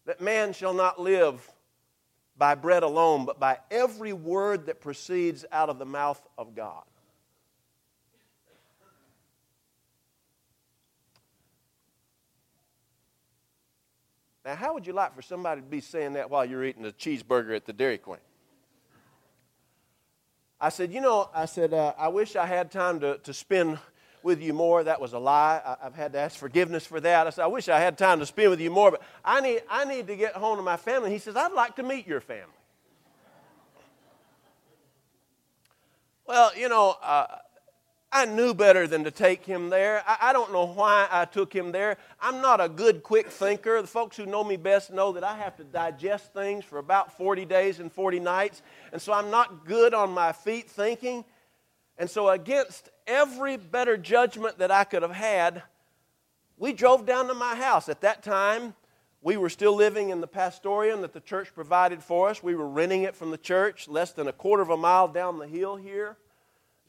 that 0.05 0.21
man 0.21 0.53
shall 0.53 0.75
not 0.75 1.01
live 1.01 1.41
by 2.37 2.55
bread 2.55 2.83
alone, 2.83 3.25
but 3.25 3.41
by 3.41 3.59
every 3.71 4.13
word 4.13 4.67
that 4.67 4.81
proceeds 4.81 5.45
out 5.51 5.71
of 5.71 5.79
the 5.79 5.87
mouth 5.87 6.21
of 6.37 6.55
God. 6.55 6.85
Now, 14.49 14.57
how 14.57 14.73
would 14.73 14.87
you 14.87 14.95
like 14.95 15.15
for 15.15 15.21
somebody 15.21 15.61
to 15.61 15.67
be 15.67 15.83
saying 15.83 16.15
that 16.15 16.31
while 16.31 16.43
you're 16.43 16.65
eating 16.65 16.87
a 16.87 16.91
cheeseburger 16.91 17.55
at 17.55 17.67
the 17.67 17.73
Dairy 17.75 17.99
Queen? 17.99 18.17
I 20.59 20.71
said, 20.71 20.91
You 20.91 21.03
know, 21.03 21.29
I 21.35 21.45
said, 21.45 21.75
uh, 21.75 21.93
I 21.99 22.09
wish 22.09 22.35
I 22.35 22.47
had 22.47 22.71
time 22.71 22.99
to, 23.01 23.19
to 23.19 23.35
spend 23.35 23.79
with 24.23 24.41
you 24.41 24.55
more. 24.55 24.83
That 24.83 25.03
was 25.03 25.13
a 25.13 25.19
lie. 25.19 25.61
I, 25.63 25.85
have 25.85 25.95
had 25.95 26.15
to 26.15 26.19
ask 26.19 26.39
forgiveness 26.39 26.87
for 26.87 26.99
that. 26.99 27.27
I 27.27 27.31
said, 27.31 27.43
I 27.43 27.49
wish 27.49 27.69
I 27.69 27.79
had 27.79 27.99
time 27.99 28.21
to 28.21 28.25
spend 28.25 28.49
with 28.49 28.59
you 28.59 28.71
more, 28.71 28.91
but 28.91 29.03
I 29.23 29.43
need, 29.43 29.65
I 29.69 29.85
need 29.85 30.07
to 30.07 30.17
get 30.17 30.33
home 30.33 30.57
to 30.57 30.63
my 30.63 30.79
family. 30.79 31.11
He 31.11 31.19
says, 31.19 31.37
I'd 31.37 31.53
like 31.53 31.77
to 31.77 31.83
meet 31.83 32.07
your 32.07 32.23
family. 32.23 32.47
Well, 36.27 36.57
you 36.57 36.71
know, 36.71 36.97
uh, 37.03 37.27
I 38.11 38.25
knew 38.25 38.55
better 38.55 38.87
than 38.87 39.05
to 39.05 39.11
take 39.11 39.45
him 39.45 39.69
there. 39.69 40.03
I, 40.07 40.31
I, 40.31 40.33
don't 40.33 40.51
know 40.51 40.67
why 40.67 41.07
I 41.11 41.27
took 41.27 41.53
him 41.55 41.73
there. 41.73 41.99
I'm 42.21 42.41
not 42.41 42.59
a 42.59 42.69
good, 42.69 43.03
quick 43.03 43.29
thinker. 43.29 43.83
The 43.83 43.89
folks 43.89 44.17
who 44.17 44.25
know 44.25 44.43
me 44.43 44.57
best 44.57 44.91
know 44.91 45.13
that 45.13 45.25
I 45.25 45.37
have 45.37 45.57
to 45.59 45.65
digest 45.65 46.33
things 46.33 46.65
for 46.65 46.79
about 46.79 47.19
40 47.19 47.45
days 47.45 47.81
and 47.81 47.93
40 47.93 48.21
nights. 48.21 48.63
And 48.93 49.03
so 49.03 49.13
I'm 49.13 49.31
not 49.31 49.67
good 49.67 49.93
on 49.93 50.11
my 50.13 50.33
feet 50.33 50.71
thinking. 50.71 51.25
And 51.99 52.09
so, 52.09 52.29
against 52.29 52.89
every 53.07 53.57
better 53.57 53.97
judgment 53.97 54.59
that 54.59 54.71
I 54.71 54.85
could 54.85 55.03
have 55.03 55.11
had, 55.11 55.65
we 56.57 56.73
drove 56.73 57.05
down 57.05 57.27
to 57.27 57.35
my 57.35 57.57
house. 57.57 57.89
At 57.89 58.03
that 58.03 58.23
time, 58.23 58.75
we 59.21 59.37
were 59.37 59.51
still 59.51 59.75
living 59.75 60.11
in 60.11 60.21
the 60.21 60.29
pastorium 60.29 61.03
that 61.03 61.13
the 61.13 61.21
church 61.21 61.53
provided 61.53 62.03
for 62.03 62.29
us. 62.29 62.41
We 62.41 62.55
were 62.55 62.69
renting 62.69 63.03
it 63.03 63.17
from 63.17 63.33
the 63.33 63.39
church, 63.39 63.89
less 63.89 64.13
than 64.13 64.29
a 64.29 64.33
quarter 64.33 64.63
of 64.63 64.71
a 64.71 64.77
mile 64.77 65.09
down 65.09 65.39
the 65.39 65.49
hill 65.49 65.75
here. 65.75 66.17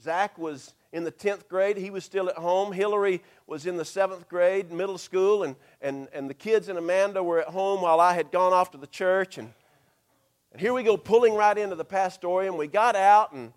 Zach 0.02 0.38
was 0.38 0.74
in 0.92 1.04
the 1.04 1.12
10th 1.12 1.48
grade. 1.48 1.78
He 1.78 1.90
was 1.90 2.04
still 2.04 2.30
at 2.30 2.38
home. 2.38 2.72
Hillary 2.72 3.22
was 3.48 3.66
in 3.66 3.78
the 3.78 3.84
7th 3.84 4.28
grade, 4.28 4.72
middle 4.72 4.98
school, 4.98 5.44
and, 5.44 5.56
and, 5.82 6.08
and 6.14 6.30
the 6.30 6.34
kids 6.34 6.70
and 6.70 6.78
Amanda 6.78 7.24
were 7.24 7.40
at 7.40 7.48
home 7.48 7.82
while 7.82 8.00
I 8.00 8.14
had 8.14 8.32
gone 8.32 8.54
off 8.54 8.72
to 8.72 8.78
the 8.78 8.88
church. 8.88 9.38
And, 9.38 9.54
and 10.52 10.60
here 10.60 10.74
we 10.74 10.84
go, 10.84 10.98
pulling 10.98 11.36
right 11.36 11.58
into 11.58 11.76
the 11.76 11.86
pastorium. 11.86 12.58
We 12.58 12.68
got 12.68 12.96
out, 12.96 13.34
and, 13.34 13.54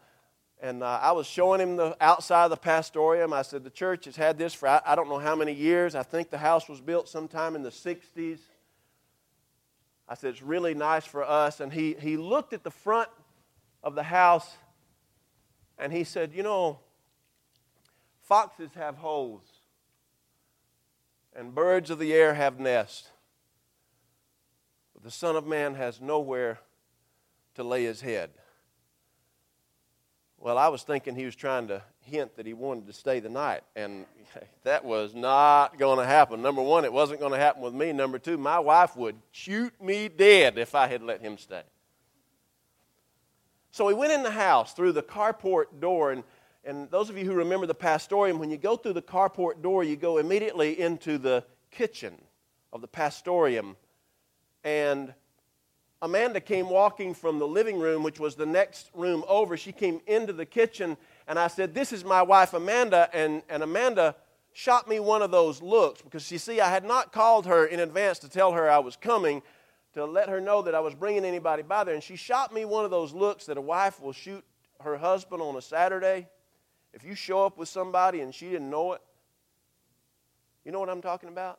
and 0.60 0.82
uh, 0.82 1.00
I 1.02 1.12
was 1.12 1.26
showing 1.26 1.60
him 1.60 1.76
the 1.76 1.96
outside 2.00 2.44
of 2.44 2.50
the 2.50 2.56
pastorium. 2.56 3.32
I 3.32 3.42
said, 3.42 3.64
The 3.64 3.70
church 3.70 4.04
has 4.04 4.16
had 4.16 4.36
this 4.36 4.52
for 4.52 4.68
I, 4.68 4.82
I 4.84 4.94
don't 4.94 5.08
know 5.08 5.18
how 5.18 5.34
many 5.34 5.52
years. 5.52 5.94
I 5.94 6.02
think 6.02 6.30
the 6.30 6.38
house 6.38 6.68
was 6.68 6.80
built 6.80 7.08
sometime 7.08 7.56
in 7.56 7.62
the 7.62 7.70
60s. 7.70 8.38
I 10.06 10.14
said, 10.14 10.30
It's 10.30 10.42
really 10.42 10.74
nice 10.74 11.06
for 11.06 11.24
us. 11.24 11.60
And 11.60 11.72
he, 11.72 11.94
he 11.98 12.18
looked 12.18 12.52
at 12.52 12.62
the 12.62 12.70
front 12.70 13.08
of 13.82 13.94
the 13.94 14.02
house 14.02 14.56
and 15.78 15.92
he 15.92 16.04
said, 16.04 16.32
You 16.34 16.42
know, 16.42 16.78
Foxes 18.32 18.70
have 18.76 18.96
holes, 18.96 19.44
and 21.36 21.54
birds 21.54 21.90
of 21.90 21.98
the 21.98 22.14
air 22.14 22.32
have 22.32 22.58
nests. 22.58 23.10
But 24.94 25.02
the 25.02 25.10
Son 25.10 25.36
of 25.36 25.46
Man 25.46 25.74
has 25.74 26.00
nowhere 26.00 26.58
to 27.56 27.62
lay 27.62 27.84
his 27.84 28.00
head. 28.00 28.30
Well, 30.38 30.56
I 30.56 30.68
was 30.68 30.82
thinking 30.82 31.14
he 31.14 31.26
was 31.26 31.36
trying 31.36 31.68
to 31.68 31.82
hint 32.00 32.34
that 32.36 32.46
he 32.46 32.54
wanted 32.54 32.86
to 32.86 32.94
stay 32.94 33.20
the 33.20 33.28
night, 33.28 33.64
and 33.76 34.06
that 34.64 34.82
was 34.82 35.14
not 35.14 35.76
going 35.76 35.98
to 35.98 36.06
happen. 36.06 36.40
Number 36.40 36.62
one, 36.62 36.86
it 36.86 36.92
wasn't 36.94 37.20
going 37.20 37.32
to 37.32 37.38
happen 37.38 37.60
with 37.60 37.74
me. 37.74 37.92
Number 37.92 38.18
two, 38.18 38.38
my 38.38 38.58
wife 38.58 38.96
would 38.96 39.16
shoot 39.32 39.74
me 39.78 40.08
dead 40.08 40.56
if 40.56 40.74
I 40.74 40.86
had 40.86 41.02
let 41.02 41.20
him 41.20 41.36
stay. 41.36 41.64
So 43.72 43.84
we 43.84 43.92
went 43.92 44.12
in 44.12 44.22
the 44.22 44.30
house 44.30 44.72
through 44.72 44.92
the 44.92 45.02
carport 45.02 45.80
door, 45.80 46.12
and 46.12 46.24
and 46.64 46.88
those 46.90 47.11
of 47.11 47.19
you 47.19 47.25
who 47.25 47.35
remember 47.35 47.66
the 47.66 47.75
pastorium, 47.75 48.38
when 48.38 48.50
you 48.50 48.57
go 48.57 48.76
through 48.76 48.92
the 48.92 49.02
carport 49.02 49.62
door, 49.62 49.83
you 49.83 49.97
go 49.97 50.19
immediately 50.19 50.81
into 50.81 51.19
the 51.19 51.45
kitchen 51.71 52.14
of 52.73 52.81
the 52.81 52.87
pastorium. 52.87 53.76
And 54.62 55.12
Amanda 56.00 56.40
came 56.40 56.69
walking 56.69 57.14
from 57.14 57.38
the 57.40 57.47
living 57.47 57.81
room, 57.81 58.04
which 58.04 58.21
was 58.21 58.37
the 58.37 58.47
next 58.47 58.90
room 58.95 59.25
over. 59.26 59.57
She 59.57 59.73
came 59.73 60.00
into 60.07 60.33
the 60.33 60.47
kitchen, 60.47 60.97
and 61.26 61.38
I 61.38 61.49
said, 61.49 61.75
This 61.75 61.92
is 61.92 62.04
my 62.04 62.23
wife, 62.23 62.54
Amanda. 62.54 63.09
And, 63.12 63.42
and 63.49 63.64
Amanda 63.64 64.14
shot 64.52 64.88
me 64.88 65.00
one 65.00 65.23
of 65.23 65.33
those 65.33 65.62
looks 65.62 66.00
because 66.00 66.31
you 66.31 66.38
see, 66.38 66.61
I 66.61 66.71
had 66.71 66.85
not 66.85 67.12
called 67.12 67.47
her 67.47 67.66
in 67.66 67.81
advance 67.81 68.21
to 68.21 68.28
tell 68.28 68.52
her 68.52 68.71
I 68.71 68.78
was 68.78 68.95
coming, 68.95 69.42
to 69.95 70.04
let 70.04 70.28
her 70.28 70.40
know 70.40 70.62
that 70.62 70.76
I 70.76 70.81
was 70.81 70.95
bringing 70.95 71.25
anybody 71.25 71.62
by 71.62 71.83
there. 71.83 71.95
And 71.95 72.02
she 72.02 72.16
shot 72.16 72.54
me 72.54 72.64
one 72.64 72.85
of 72.85 72.92
those 72.92 73.12
looks 73.12 73.47
that 73.47 73.57
a 73.57 73.62
wife 73.62 74.00
will 74.00 74.12
shoot 74.12 74.45
her 74.81 74.97
husband 74.97 75.42
on 75.42 75.57
a 75.57 75.62
Saturday. 75.62 76.28
If 76.92 77.04
you 77.04 77.14
show 77.14 77.46
up 77.46 77.56
with 77.56 77.68
somebody 77.68 78.20
and 78.20 78.34
she 78.34 78.50
didn't 78.50 78.70
know 78.70 78.92
it, 78.92 79.00
you 80.64 80.72
know 80.72 80.80
what 80.80 80.88
I'm 80.88 81.02
talking 81.02 81.28
about? 81.28 81.58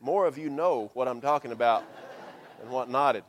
More 0.00 0.26
of 0.26 0.36
you 0.36 0.50
know 0.50 0.90
what 0.94 1.06
I'm 1.06 1.20
talking 1.20 1.52
about 1.52 1.84
than 2.60 2.70
what 2.70 2.88
nodded. 2.88 3.24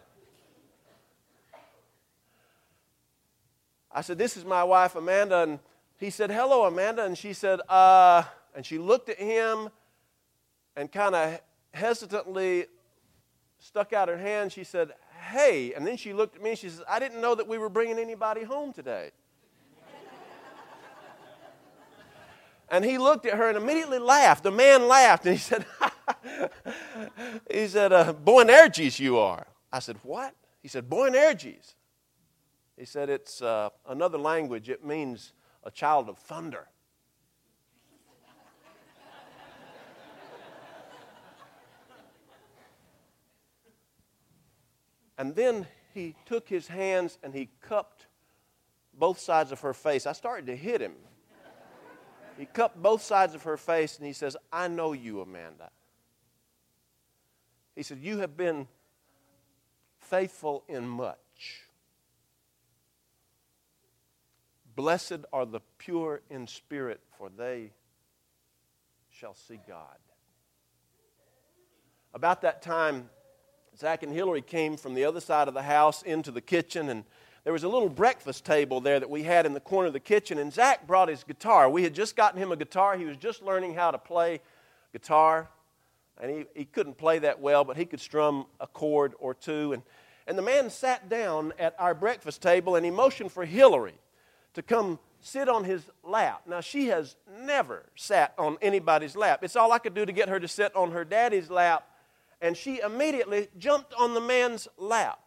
I 3.92 4.02
said, 4.02 4.18
This 4.18 4.38
is 4.38 4.44
my 4.44 4.64
wife, 4.64 4.96
Amanda. 4.96 5.44
And 5.44 5.60
he 6.00 6.10
said, 6.10 6.32
Hello, 6.32 6.66
Amanda. 6.66 7.06
And 7.06 7.16
she 7.18 7.34
said, 7.34 7.60
Uh, 7.70 8.24
and 8.56 8.66
she 8.66 8.80
looked 8.80 9.10
at 9.10 9.20
him 9.20 9.70
and 10.76 10.92
kind 10.92 11.14
of 11.14 11.40
hesitantly 11.74 12.66
stuck 13.60 13.94
out 13.94 14.08
her 14.08 14.18
hand. 14.18 14.52
She 14.52 14.64
said, 14.64 14.94
Hey. 15.32 15.74
And 15.74 15.86
then 15.86 15.98
she 15.98 16.14
looked 16.14 16.36
at 16.36 16.42
me 16.42 16.52
and 16.52 16.60
she 16.60 16.70
says, 16.70 16.82
I 16.90 16.98
didn't 16.98 17.22
know 17.22 17.36
that 17.36 17.48
we 17.48 17.60
were 17.60 17.70
bringing 17.70 18.00
anybody 18.00 18.44
home 18.44 18.74
today. 18.74 19.12
And 22.74 22.84
he 22.84 22.98
looked 22.98 23.28
at 23.28 23.36
her 23.36 23.50
and 23.50 23.56
immediately 23.56 24.00
laughed. 24.00 24.42
The 24.42 24.50
man 24.50 24.88
laughed 24.88 25.28
and 25.28 25.36
he 25.36 25.40
said, 25.40 25.64
he 27.52 27.68
said, 27.68 27.94
uh, 27.94 28.14
Boanerges 28.14 29.00
you 29.00 29.20
are. 29.20 29.46
I 29.72 29.78
said, 29.78 29.98
what? 30.02 30.34
He 30.64 30.68
said, 30.68 30.90
Boanerges. 30.90 31.76
He 32.76 32.86
said, 32.86 33.12
it's 33.12 33.44
uh, 33.44 33.70
another 33.88 34.18
language. 34.18 34.70
It 34.70 34.84
means 34.84 35.34
a 35.64 35.70
child 35.70 36.10
of 36.10 36.18
thunder. 36.18 36.68
and 45.20 45.36
then 45.36 45.68
he 45.94 46.16
took 46.26 46.50
his 46.50 46.68
hands 46.70 47.20
and 47.22 47.36
he 47.36 47.50
cupped 47.62 48.08
both 48.96 49.20
sides 49.20 49.52
of 49.52 49.60
her 49.60 49.76
face. 49.76 50.08
I 50.08 50.14
started 50.14 50.48
to 50.48 50.56
hit 50.56 50.82
him 50.82 50.94
he 52.38 52.46
cupped 52.46 52.82
both 52.82 53.02
sides 53.02 53.36
of 53.36 53.44
her 53.44 53.58
face 53.58 53.98
and 53.98 54.08
he 54.08 54.14
says, 54.14 54.36
I 54.52 54.68
know 54.68 54.94
you, 54.94 55.22
Amanda. 55.22 55.70
He 57.76 57.84
said, 57.84 58.00
You 58.00 58.20
have 58.20 58.38
been 58.38 58.68
faithful 60.00 60.64
in 60.68 60.88
much. 60.88 61.18
Blessed 64.76 65.26
are 65.32 65.46
the 65.46 65.62
pure 65.78 66.22
in 66.30 66.48
spirit, 66.48 67.00
for 67.18 67.30
they 67.30 67.72
shall 69.12 69.36
see 69.36 69.60
God. 69.68 69.98
About 72.14 72.42
that 72.42 72.62
time, 72.62 73.10
Zach 73.78 74.04
and 74.04 74.12
Hillary 74.12 74.42
came 74.42 74.78
from 74.78 74.94
the 74.94 75.06
other 75.06 75.20
side 75.20 75.48
of 75.48 75.54
the 75.54 75.64
house 75.64 76.04
into 76.04 76.32
the 76.32 76.42
kitchen 76.42 76.90
and 76.90 77.04
there 77.44 77.54
was 77.54 77.64
a 77.64 77.68
little 77.68 77.90
breakfast 77.90 78.46
table 78.46 78.80
there 78.80 79.00
that 79.00 79.10
we 79.10 79.24
had 79.24 79.46
in 79.46 79.54
the 79.54 79.60
corner 79.60 79.88
of 79.88 79.94
the 79.94 80.00
kitchen, 80.00 80.38
and 80.38 80.54
Zach 80.54 80.88
brought 80.88 81.10
his 81.10 81.24
guitar. 81.24 81.70
We 81.70 81.84
had 81.84 81.94
just 81.94 82.16
gotten 82.16 82.40
him 82.40 82.52
a 82.52 82.56
guitar. 82.56 82.98
He 82.98 83.06
was 83.06 83.18
just 83.18 83.42
learning 83.42 83.74
how 83.74 83.92
to 83.92 83.98
play 83.98 84.40
guitar, 84.94 85.50
and 86.22 86.32
he, 86.32 86.46
he 86.56 86.66
couldn't 86.66 86.98
play 86.98 87.20
that 87.20 87.42
well, 87.42 87.64
but 87.64 87.76
he 87.76 87.86
could 87.86 88.00
strum 88.00 88.46
a 88.60 88.68
chord 88.68 89.14
or 89.20 89.34
two. 89.34 89.74
And, 89.74 89.84
and 90.26 90.38
the 90.38 90.42
man 90.42 90.70
sat 90.70 91.10
down 91.10 91.54
at 91.60 91.76
our 91.80 91.94
breakfast 91.94 92.42
table 92.42 92.76
and 92.76 92.86
he 92.86 92.92
motioned 92.92 93.32
for 93.32 93.44
Hillary 93.44 93.96
to 94.54 94.62
come 94.62 95.00
sit 95.20 95.50
on 95.50 95.64
his 95.64 95.90
lap. 96.04 96.44
Now, 96.48 96.62
she 96.62 96.88
has 96.88 97.16
never 97.42 97.86
sat 97.96 98.34
on 98.38 98.58
anybody's 98.62 99.16
lap. 99.16 99.44
It's 99.44 99.56
all 99.56 99.72
I 99.72 99.80
could 99.80 99.96
do 99.96 100.06
to 100.06 100.12
get 100.12 100.30
her 100.30 100.40
to 100.40 100.48
sit 100.48 100.76
on 100.76 100.92
her 100.92 101.04
daddy's 101.04 101.50
lap. 101.50 101.88
And 102.42 102.56
she 102.56 102.80
immediately 102.80 103.48
jumped 103.58 103.94
on 103.96 104.14
the 104.14 104.22
man's 104.22 104.68
lap. 104.78 105.20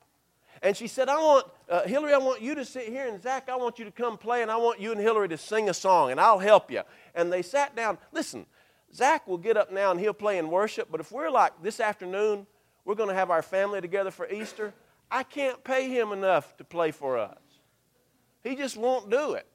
And 0.63 0.77
she 0.77 0.87
said, 0.87 1.09
I 1.09 1.17
want, 1.17 1.47
uh, 1.69 1.83
Hillary, 1.83 2.13
I 2.13 2.19
want 2.19 2.43
you 2.43 2.55
to 2.55 2.65
sit 2.65 2.89
here, 2.89 3.09
and 3.09 3.21
Zach, 3.21 3.49
I 3.49 3.57
want 3.57 3.79
you 3.79 3.85
to 3.85 3.91
come 3.91 4.17
play, 4.17 4.43
and 4.43 4.51
I 4.51 4.57
want 4.57 4.81
you 4.81 4.93
and 4.93 5.01
Hillary 5.01 5.29
to 5.29 5.39
sing 5.39 5.69
a 5.69 5.75
song, 5.75 6.11
and 6.11 6.21
I'll 6.21 6.39
help 6.39 6.71
you. 6.71 6.83
And 7.15 7.33
they 7.33 7.43
sat 7.43 7.75
down. 7.75 7.99
Listen, 8.13 8.47
Zach 8.95 9.27
will 9.27 9.39
get 9.39 9.57
up 9.57 9.73
now 9.73 9.91
and 9.91 10.01
he'll 10.01 10.15
play 10.15 10.39
in 10.39 10.51
worship, 10.51 10.89
but 10.91 11.01
if 11.01 11.13
we're 11.13 11.31
like 11.31 11.53
this 11.63 11.81
afternoon, 11.81 12.47
we're 12.85 12.95
going 12.95 13.09
to 13.09 13.15
have 13.15 13.31
our 13.31 13.43
family 13.43 13.81
together 13.81 14.11
for 14.11 14.29
Easter, 14.29 14.73
I 15.11 15.23
can't 15.23 15.63
pay 15.63 15.89
him 15.89 16.13
enough 16.13 16.57
to 16.57 16.65
play 16.65 16.93
for 16.93 17.19
us. 17.19 17.39
He 18.43 18.55
just 18.55 18.77
won't 18.77 19.11
do 19.11 19.33
it. 19.33 19.47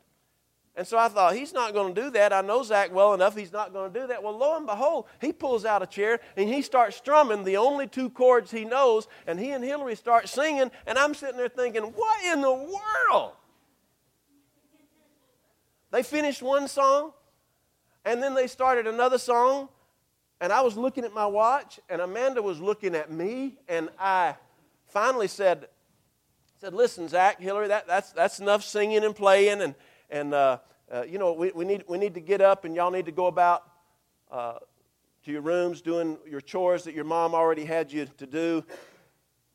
And 0.76 0.88
so 0.88 0.98
I 0.98 1.10
thought, 1.10 1.36
he's 1.36 1.52
not 1.52 1.74
going 1.74 1.94
to 1.94 2.02
do 2.02 2.10
that. 2.12 2.32
I 2.32 2.40
know 2.40 2.64
Zach 2.64 2.94
well 2.94 3.14
enough, 3.14 3.36
he's 3.36 3.52
not 3.52 3.74
going 3.74 3.92
to 3.92 4.00
do 4.00 4.08
that. 4.08 4.24
Well, 4.24 4.38
lo 4.38 4.56
and 4.56 4.66
behold, 4.66 5.06
he 5.20 5.34
pulls 5.34 5.66
out 5.66 5.84
a 5.84 5.86
chair 5.86 6.22
and 6.38 6.48
he 6.48 6.62
starts 6.62 6.96
strumming 6.96 7.44
the 7.44 7.58
only 7.58 7.88
two 7.88 8.10
chords 8.10 8.52
he 8.52 8.64
knows, 8.64 9.08
and 9.28 9.38
he 9.40 9.52
and 9.52 9.64
Hillary 9.64 9.96
start 9.96 10.30
singing, 10.30 10.72
and 10.88 10.98
I'm 10.98 11.14
sitting 11.14 11.38
there 11.38 11.50
thinking, 11.50 11.84
what 11.84 12.24
in 12.26 12.42
the 12.42 12.54
world? 12.54 13.34
They 15.92 16.04
finished 16.04 16.42
one 16.42 16.70
song, 16.70 17.12
and 18.06 18.24
then 18.24 18.34
they 18.34 18.48
started 18.48 18.88
another 18.88 19.18
song, 19.18 19.68
and 20.40 20.54
I 20.54 20.62
was 20.62 20.78
looking 20.78 21.04
at 21.04 21.14
my 21.14 21.26
watch, 21.26 21.82
and 21.90 22.00
Amanda 22.02 22.42
was 22.42 22.62
looking 22.62 22.96
at 22.96 23.12
me, 23.12 23.58
and 23.68 23.90
I 24.00 24.36
finally 24.88 25.28
said, 25.28 25.68
said, 26.62 26.74
listen, 26.74 27.10
Zach, 27.10 27.42
Hillary, 27.42 27.68
that, 27.68 27.88
that's, 27.88 28.12
that's 28.12 28.40
enough 28.40 28.64
singing 28.64 29.04
and 29.04 29.16
playing, 29.16 29.62
and 29.62 29.76
and, 30.12 30.34
uh, 30.34 30.58
uh, 30.92 31.04
you 31.04 31.18
know, 31.18 31.34
we, 31.34 31.52
we, 31.52 31.66
need, 31.66 31.86
we 31.88 31.98
need 31.98 32.14
to 32.14 32.20
get 32.20 32.42
up 32.42 32.66
and 32.66 32.76
y'all 32.76 32.92
need 32.92 33.06
to 33.06 33.12
go 33.12 33.28
about 33.28 33.64
uh, 34.30 34.60
to 35.24 35.32
your 35.32 35.42
rooms 35.42 35.82
doing 35.82 36.18
your 36.30 36.42
chores 36.42 36.84
that 36.84 36.94
your 36.94 37.06
mom 37.06 37.34
already 37.34 37.66
had 37.66 37.92
you 37.92 38.08
to 38.18 38.28
do. 38.28 38.64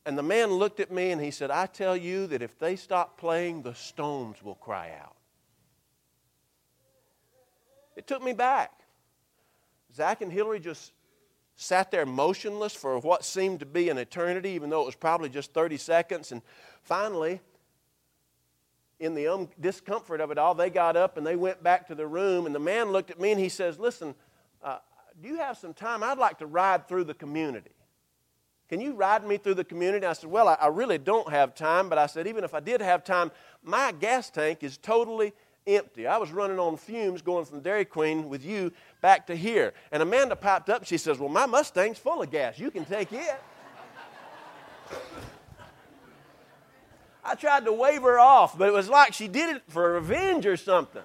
And 0.06 0.16
the 0.16 0.22
man 0.22 0.50
looked 0.50 0.80
at 0.80 0.90
me 0.90 1.10
and 1.10 1.20
he 1.20 1.30
said, 1.30 1.50
I 1.50 1.66
tell 1.66 1.96
you 1.96 2.26
that 2.28 2.40
if 2.40 2.58
they 2.58 2.76
stop 2.76 3.18
playing, 3.18 3.62
the 3.62 3.74
stones 3.74 4.42
will 4.42 4.54
cry 4.54 4.92
out. 4.98 5.16
It 7.96 8.06
took 8.06 8.22
me 8.22 8.32
back. 8.32 8.72
Zach 9.94 10.20
and 10.20 10.32
Hillary 10.32 10.60
just 10.60 10.92
sat 11.56 11.90
there 11.90 12.06
motionless 12.06 12.74
for 12.74 12.98
what 12.98 13.24
seemed 13.24 13.60
to 13.60 13.66
be 13.66 13.88
an 13.88 13.98
eternity, 13.98 14.50
even 14.50 14.70
though 14.70 14.82
it 14.82 14.86
was 14.86 14.94
probably 14.94 15.28
just 15.28 15.52
30 15.54 15.78
seconds. 15.78 16.30
And 16.30 16.42
finally, 16.82 17.40
in 18.98 19.14
the 19.14 19.26
um, 19.28 19.48
discomfort 19.60 20.20
of 20.20 20.30
it 20.30 20.38
all, 20.38 20.54
they 20.54 20.70
got 20.70 20.96
up 20.96 21.16
and 21.16 21.26
they 21.26 21.36
went 21.36 21.62
back 21.62 21.86
to 21.88 21.94
the 21.94 22.06
room. 22.06 22.46
And 22.46 22.54
the 22.54 22.60
man 22.60 22.92
looked 22.92 23.10
at 23.10 23.20
me 23.20 23.30
and 23.30 23.40
he 23.40 23.48
says, 23.48 23.78
Listen, 23.78 24.14
uh, 24.62 24.78
do 25.20 25.28
you 25.28 25.36
have 25.38 25.58
some 25.58 25.74
time? 25.74 26.02
I'd 26.02 26.18
like 26.18 26.38
to 26.38 26.46
ride 26.46 26.88
through 26.88 27.04
the 27.04 27.14
community. 27.14 27.70
Can 28.68 28.80
you 28.80 28.94
ride 28.94 29.24
me 29.24 29.36
through 29.36 29.54
the 29.54 29.64
community? 29.64 30.06
I 30.06 30.12
said, 30.14 30.30
Well, 30.30 30.48
I, 30.48 30.54
I 30.54 30.66
really 30.68 30.98
don't 30.98 31.30
have 31.30 31.54
time. 31.54 31.88
But 31.88 31.98
I 31.98 32.06
said, 32.06 32.26
Even 32.26 32.44
if 32.44 32.54
I 32.54 32.60
did 32.60 32.80
have 32.80 33.04
time, 33.04 33.30
my 33.62 33.92
gas 33.92 34.30
tank 34.30 34.62
is 34.62 34.78
totally 34.78 35.32
empty. 35.66 36.06
I 36.06 36.16
was 36.16 36.30
running 36.30 36.58
on 36.58 36.76
fumes 36.76 37.22
going 37.22 37.44
from 37.44 37.60
Dairy 37.60 37.84
Queen 37.84 38.28
with 38.28 38.44
you 38.44 38.72
back 39.00 39.26
to 39.26 39.36
here. 39.36 39.74
And 39.92 40.02
Amanda 40.02 40.36
popped 40.36 40.70
up 40.70 40.86
she 40.86 40.96
says, 40.96 41.18
Well, 41.18 41.28
my 41.28 41.46
Mustang's 41.46 41.98
full 41.98 42.22
of 42.22 42.30
gas. 42.30 42.58
You 42.58 42.70
can 42.70 42.84
take 42.84 43.12
it. 43.12 43.40
I 47.26 47.34
tried 47.34 47.64
to 47.64 47.72
wave 47.72 48.02
her 48.02 48.18
off, 48.18 48.56
but 48.56 48.68
it 48.68 48.72
was 48.72 48.88
like 48.88 49.12
she 49.12 49.28
did 49.28 49.56
it 49.56 49.62
for 49.68 49.94
revenge 49.94 50.46
or 50.46 50.56
something. 50.56 51.02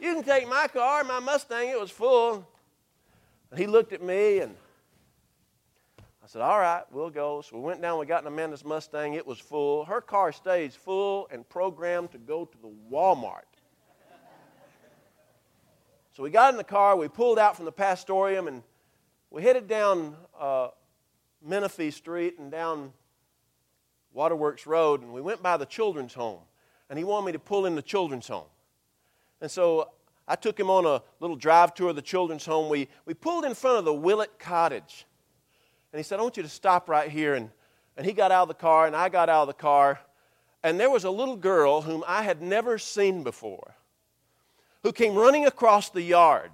You 0.00 0.14
can 0.14 0.24
take 0.24 0.48
my 0.48 0.66
car, 0.66 1.04
my 1.04 1.20
Mustang, 1.20 1.68
it 1.68 1.78
was 1.78 1.90
full. 1.90 2.44
And 3.50 3.60
he 3.60 3.68
looked 3.68 3.92
at 3.92 4.02
me 4.02 4.40
and 4.40 4.56
I 6.00 6.26
said, 6.26 6.42
All 6.42 6.58
right, 6.58 6.82
we'll 6.90 7.10
go. 7.10 7.40
So 7.42 7.56
we 7.56 7.62
went 7.62 7.80
down, 7.80 8.00
we 8.00 8.06
got 8.06 8.22
in 8.22 8.26
Amanda's 8.26 8.64
Mustang, 8.64 9.14
it 9.14 9.24
was 9.24 9.38
full. 9.38 9.84
Her 9.84 10.00
car 10.00 10.32
stays 10.32 10.74
full 10.74 11.28
and 11.30 11.48
programmed 11.48 12.10
to 12.12 12.18
go 12.18 12.44
to 12.44 12.58
the 12.60 12.72
Walmart. 12.90 13.42
So 16.14 16.22
we 16.22 16.30
got 16.30 16.52
in 16.52 16.58
the 16.58 16.64
car, 16.64 16.96
we 16.96 17.08
pulled 17.08 17.38
out 17.38 17.56
from 17.56 17.64
the 17.64 17.72
pastorium, 17.72 18.46
and 18.48 18.62
we 19.30 19.42
headed 19.42 19.66
down 19.66 20.16
uh, 20.38 20.68
Menifee 21.42 21.90
Street 21.90 22.38
and 22.38 22.50
down 22.50 22.92
Waterworks 24.12 24.66
Road, 24.66 25.02
and 25.02 25.12
we 25.12 25.20
went 25.20 25.42
by 25.42 25.56
the 25.56 25.66
children's 25.66 26.14
home. 26.14 26.40
And 26.90 26.98
he 26.98 27.04
wanted 27.04 27.26
me 27.26 27.32
to 27.32 27.38
pull 27.38 27.66
in 27.66 27.74
the 27.74 27.82
children's 27.82 28.28
home. 28.28 28.48
And 29.40 29.50
so 29.50 29.88
I 30.28 30.36
took 30.36 30.58
him 30.58 30.68
on 30.68 30.84
a 30.84 31.02
little 31.20 31.36
drive 31.36 31.74
tour 31.74 31.90
of 31.90 31.96
the 31.96 32.02
children's 32.02 32.44
home. 32.44 32.68
We, 32.68 32.88
we 33.06 33.14
pulled 33.14 33.44
in 33.44 33.54
front 33.54 33.78
of 33.78 33.84
the 33.84 33.94
Willett 33.94 34.38
Cottage. 34.38 35.06
And 35.92 35.98
he 35.98 36.02
said, 36.02 36.18
I 36.18 36.22
want 36.22 36.36
you 36.36 36.42
to 36.42 36.48
stop 36.48 36.88
right 36.88 37.10
here. 37.10 37.34
And, 37.34 37.50
and 37.96 38.04
he 38.04 38.12
got 38.12 38.30
out 38.30 38.42
of 38.42 38.48
the 38.48 38.54
car, 38.54 38.86
and 38.86 38.94
I 38.94 39.08
got 39.08 39.28
out 39.28 39.42
of 39.42 39.48
the 39.48 39.54
car. 39.54 40.00
And 40.62 40.78
there 40.78 40.90
was 40.90 41.04
a 41.04 41.10
little 41.10 41.36
girl 41.36 41.82
whom 41.82 42.04
I 42.06 42.22
had 42.22 42.42
never 42.42 42.78
seen 42.78 43.22
before 43.22 43.74
who 44.82 44.92
came 44.92 45.14
running 45.14 45.46
across 45.46 45.90
the 45.90 46.02
yard 46.02 46.50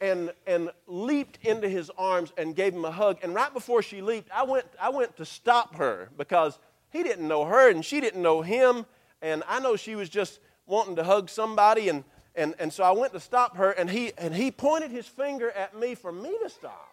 and, 0.00 0.32
and 0.46 0.70
leaped 0.86 1.44
into 1.44 1.68
his 1.68 1.90
arms 1.96 2.32
and 2.36 2.54
gave 2.54 2.74
him 2.74 2.84
a 2.84 2.90
hug. 2.90 3.18
And 3.22 3.34
right 3.34 3.52
before 3.52 3.82
she 3.82 4.00
leaped, 4.02 4.30
I 4.32 4.44
went, 4.44 4.66
I 4.80 4.90
went 4.90 5.16
to 5.16 5.24
stop 5.24 5.76
her 5.76 6.10
because 6.16 6.58
he 6.90 7.02
didn't 7.02 7.26
know 7.26 7.44
her 7.44 7.70
and 7.70 7.84
she 7.84 8.00
didn't 8.00 8.22
know 8.22 8.42
him. 8.42 8.86
And 9.20 9.42
I 9.48 9.60
know 9.60 9.76
she 9.76 9.94
was 9.94 10.08
just 10.08 10.40
wanting 10.66 10.96
to 10.96 11.04
hug 11.04 11.28
somebody. 11.28 11.88
And, 11.88 12.04
and, 12.34 12.54
and 12.58 12.72
so 12.72 12.84
I 12.84 12.92
went 12.92 13.12
to 13.14 13.20
stop 13.20 13.56
her, 13.56 13.72
and 13.72 13.90
he, 13.90 14.12
and 14.16 14.32
he 14.32 14.52
pointed 14.52 14.92
his 14.92 15.06
finger 15.06 15.50
at 15.50 15.76
me 15.76 15.96
for 15.96 16.12
me 16.12 16.36
to 16.42 16.48
stop. 16.48 16.92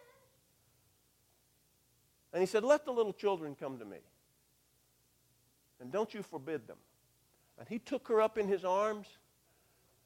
And 2.33 2.41
he 2.41 2.47
said, 2.47 2.63
Let 2.63 2.83
the 2.83 2.91
little 2.91 3.13
children 3.13 3.55
come 3.59 3.77
to 3.77 3.85
me. 3.85 3.99
And 5.79 5.91
don't 5.91 6.13
you 6.13 6.23
forbid 6.23 6.67
them. 6.67 6.77
And 7.59 7.67
he 7.67 7.79
took 7.79 8.07
her 8.07 8.21
up 8.21 8.37
in 8.37 8.47
his 8.47 8.65
arms 8.65 9.07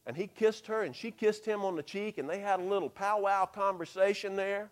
and 0.05 0.15
he 0.15 0.27
kissed 0.27 0.67
her 0.67 0.83
and 0.83 0.95
she 0.95 1.11
kissed 1.11 1.45
him 1.45 1.63
on 1.63 1.75
the 1.75 1.83
cheek 1.83 2.17
and 2.17 2.29
they 2.29 2.39
had 2.39 2.59
a 2.59 2.63
little 2.63 2.89
powwow 2.89 3.45
conversation 3.45 4.35
there. 4.35 4.71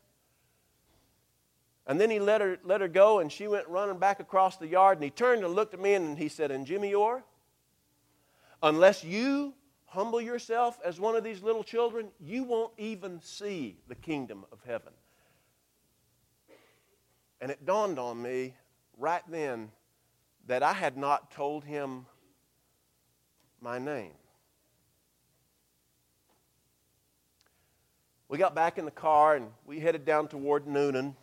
And 1.85 2.01
then 2.01 2.09
he 2.09 2.19
let 2.19 2.41
her, 2.41 2.57
let 2.63 2.81
her 2.81 2.87
go 2.87 3.19
and 3.19 3.31
she 3.31 3.47
went 3.47 3.67
running 3.67 3.97
back 3.97 4.19
across 4.19 4.57
the 4.57 4.67
yard 4.67 4.97
and 4.97 5.03
he 5.03 5.09
turned 5.09 5.43
and 5.43 5.53
looked 5.53 5.73
at 5.73 5.79
me 5.79 5.93
and 5.93 6.17
he 6.17 6.27
said 6.27 6.51
and 6.51 6.65
jimmy 6.65 6.93
orr 6.93 7.23
unless 8.61 9.03
you 9.03 9.53
humble 9.85 10.19
yourself 10.19 10.79
as 10.83 10.99
one 10.99 11.15
of 11.15 11.23
these 11.23 11.41
little 11.41 11.63
children 11.63 12.09
you 12.19 12.43
won't 12.43 12.73
even 12.77 13.21
see 13.21 13.77
the 13.87 13.95
kingdom 13.95 14.43
of 14.51 14.59
heaven. 14.65 14.91
And 17.39 17.51
it 17.51 17.65
dawned 17.65 17.99
on 17.99 18.21
me 18.21 18.55
right 18.97 19.23
then 19.29 19.71
that 20.47 20.63
i 20.63 20.73
had 20.73 20.97
not 20.97 21.31
told 21.31 21.63
him 21.63 22.05
my 23.61 23.77
name 23.77 24.13
We 28.29 28.37
got 28.37 28.53
back 28.53 28.77
in 28.77 28.83
the 28.83 28.91
car 28.91 29.35
and 29.35 29.47
we 29.65 29.79
headed 29.79 30.03
down 30.03 30.27
toward 30.27 30.65
Newnan. 30.65 31.15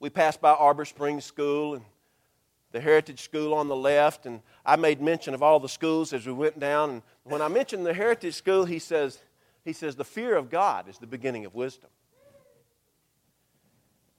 We 0.00 0.08
passed 0.08 0.40
by 0.40 0.52
Arbor 0.52 0.86
Springs 0.86 1.24
School 1.24 1.74
and 1.74 1.84
the 2.72 2.80
Heritage 2.80 3.20
School 3.20 3.52
on 3.52 3.68
the 3.68 3.76
left, 3.76 4.24
and 4.24 4.40
I 4.64 4.76
made 4.76 5.02
mention 5.02 5.34
of 5.34 5.42
all 5.42 5.60
the 5.60 5.68
schools 5.68 6.14
as 6.14 6.26
we 6.26 6.32
went 6.32 6.58
down. 6.58 6.90
And 6.90 7.02
when 7.24 7.42
I 7.42 7.48
mentioned 7.48 7.84
the 7.84 7.92
Heritage 7.92 8.34
School, 8.34 8.64
he 8.64 8.78
says, 8.78 9.18
he 9.64 9.74
says, 9.74 9.94
the 9.94 10.04
fear 10.04 10.34
of 10.34 10.48
God 10.48 10.88
is 10.88 10.96
the 10.96 11.06
beginning 11.06 11.44
of 11.44 11.54
wisdom. 11.54 11.90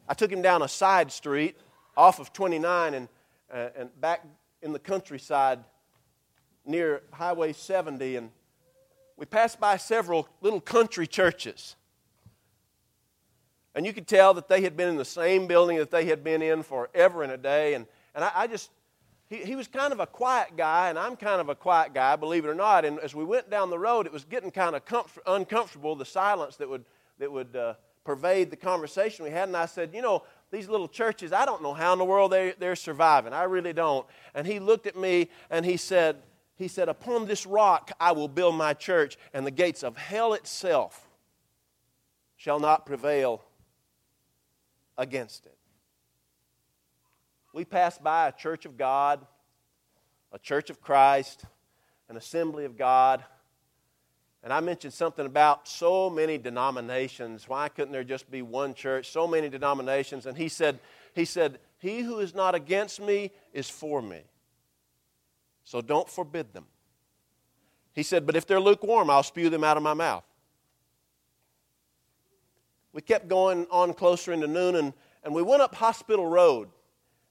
I 0.08 0.14
took 0.14 0.32
him 0.32 0.44
down 0.44 0.62
a 0.62 0.68
side 0.68 1.12
street 1.12 1.58
off 1.98 2.20
of 2.20 2.32
29 2.32 2.94
and, 2.94 3.08
uh, 3.52 3.70
and 3.76 4.02
back 4.02 4.24
in 4.62 4.74
the 4.74 4.80
countryside 4.80 5.60
near 6.66 7.02
Highway 7.12 7.54
70, 7.54 8.18
and 8.18 8.30
we 9.18 9.26
passed 9.26 9.60
by 9.60 9.78
several 9.78 10.28
little 10.42 10.62
country 10.62 11.08
churches. 11.08 11.76
And 13.76 13.86
you 13.86 13.94
could 13.94 14.08
tell 14.08 14.34
that 14.36 14.48
they 14.48 14.62
had 14.62 14.78
been 14.78 14.90
in 14.90 14.98
the 14.98 15.06
same 15.06 15.48
building 15.48 15.78
that 15.78 15.92
they 15.92 16.06
had 16.06 16.24
been 16.24 16.42
in 16.42 16.64
forever 16.64 17.24
and 17.24 17.32
a 17.32 17.38
day. 17.38 17.74
And, 17.74 17.88
and 18.14 18.24
I, 18.24 18.32
I 18.36 18.48
just, 18.48 18.70
he, 19.30 19.38
he 19.38 19.56
was 19.56 19.68
kind 19.68 19.92
of 19.92 20.00
a 20.00 20.06
quiet 20.06 20.56
guy, 20.56 20.90
and 20.90 21.00
I'm 21.00 21.16
kind 21.16 21.42
of 21.42 21.50
a 21.50 21.56
quiet 21.56 21.94
guy, 21.94 22.16
believe 22.16 22.46
it 22.46 22.50
or 22.50 22.56
not. 22.56 22.86
And 22.86 23.00
as 23.00 23.16
we 23.16 23.24
went 23.24 23.50
down 23.50 23.70
the 23.70 23.80
road, 23.80 24.06
it 24.06 24.14
was 24.14 24.26
getting 24.26 24.52
kind 24.52 24.76
of 24.76 24.86
comf- 24.86 25.18
uncomfortable, 25.26 25.96
the 25.96 26.06
silence 26.06 26.56
that 26.58 26.70
would, 26.70 26.86
that 27.18 27.32
would 27.32 27.56
uh, 27.56 27.74
pervade 28.04 28.52
the 28.52 28.56
conversation 28.56 29.26
we 29.26 29.32
had. 29.32 29.48
And 29.48 29.58
I 29.58 29.66
said, 29.66 29.92
You 29.94 30.04
know, 30.04 30.24
these 30.52 30.70
little 30.70 30.88
churches, 30.88 31.34
I 31.34 31.46
don't 31.46 31.64
know 31.64 31.74
how 31.74 31.94
in 31.94 32.00
the 32.00 32.06
world 32.06 32.32
they, 32.32 32.54
they're 32.60 32.76
surviving. 32.76 33.34
I 33.34 33.44
really 33.44 33.74
don't. 33.74 34.06
And 34.36 34.46
he 34.46 34.60
looked 34.60 34.86
at 34.86 34.96
me 34.96 35.30
and 35.50 35.66
he 35.66 35.78
said, 35.78 36.18
he 36.64 36.70
said, 36.70 36.88
Upon 36.88 37.26
this 37.26 37.46
rock 37.46 37.92
I 38.00 38.14
will 38.14 38.30
build 38.30 38.56
my 38.56 38.74
church, 38.74 39.18
and 39.34 39.46
the 39.46 39.52
gates 39.52 39.84
of 39.84 39.98
hell 39.98 40.34
itself 40.34 41.08
shall 42.38 42.60
not 42.60 42.86
prevail 42.86 43.44
against 44.98 45.46
it. 45.46 45.58
We 47.54 47.66
pass 47.66 47.98
by 47.98 48.30
a 48.30 48.32
church 48.32 48.66
of 48.66 48.78
God, 48.78 49.26
a 50.32 50.40
church 50.40 50.70
of 50.70 50.82
Christ, 50.82 51.44
an 52.08 52.16
assembly 52.16 52.64
of 52.64 52.78
God. 52.78 53.24
And 54.42 54.54
I 54.54 54.62
mentioned 54.62 54.94
something 54.94 55.26
about 55.26 55.68
so 55.68 56.10
many 56.10 56.38
denominations. 56.38 57.48
Why 57.48 57.68
couldn't 57.68 57.92
there 57.92 58.04
just 58.06 58.32
be 58.32 58.42
one 58.42 58.74
church? 58.74 59.12
So 59.12 59.28
many 59.28 59.50
denominations. 59.50 60.26
And 60.26 60.38
he 60.38 60.48
said, 60.48 60.80
he 61.14 61.26
said, 61.26 61.60
He 61.78 62.02
who 62.02 62.20
is 62.20 62.34
not 62.34 62.56
against 62.56 63.02
me 63.02 63.32
is 63.52 63.70
for 63.70 64.02
me. 64.02 64.22
So 65.64 65.82
don't 65.82 66.10
forbid 66.10 66.54
them. 66.54 66.66
He 67.94 68.04
said, 68.04 68.26
But 68.26 68.36
if 68.36 68.46
they're 68.46 68.60
lukewarm, 68.60 69.10
I'll 69.10 69.24
spew 69.24 69.50
them 69.50 69.64
out 69.64 69.78
of 69.78 69.84
my 69.84 69.94
mouth. 69.94 70.24
We 72.92 73.02
kept 73.02 73.28
going 73.28 73.66
on 73.72 73.94
closer 73.94 74.34
into 74.34 74.48
Newnan, 74.48 74.94
and 75.24 75.34
we 75.34 75.42
went 75.42 75.62
up 75.62 75.76
Hospital 75.76 76.28
Road. 76.28 76.70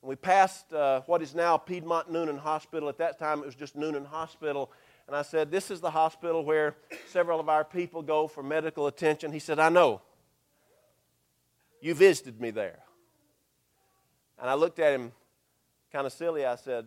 And 0.03 0.09
we 0.09 0.17
passed 0.17 0.73
uh, 0.73 1.03
what 1.07 1.23
is 1.23 1.35
now 1.35 1.57
Piedmont 1.57 2.13
Newnan 2.13 2.39
Hospital. 2.39 2.89
At 2.89 2.99
that 2.99 3.19
time, 3.19 3.41
it 3.41 3.47
was 3.47 3.55
just 3.55 3.77
Newnan 3.77 4.07
Hospital. 4.07 4.73
And 5.07 5.17
I 5.17 5.23
said, 5.23 5.51
This 5.51 5.71
is 5.71 5.81
the 5.81 5.91
hospital 5.91 6.45
where 6.45 6.77
several 7.09 7.39
of 7.39 7.49
our 7.49 7.65
people 7.65 8.03
go 8.03 8.27
for 8.27 8.43
medical 8.43 8.87
attention. 8.87 9.33
He 9.33 9.39
said, 9.39 9.59
I 9.59 9.69
know. 9.69 10.01
You 11.81 11.95
visited 11.95 12.41
me 12.41 12.51
there. 12.51 12.79
And 14.41 14.49
I 14.49 14.55
looked 14.55 14.79
at 14.79 14.93
him 14.93 15.13
kind 15.93 16.07
of 16.07 16.13
silly. 16.13 16.45
I 16.45 16.57
said, 16.57 16.87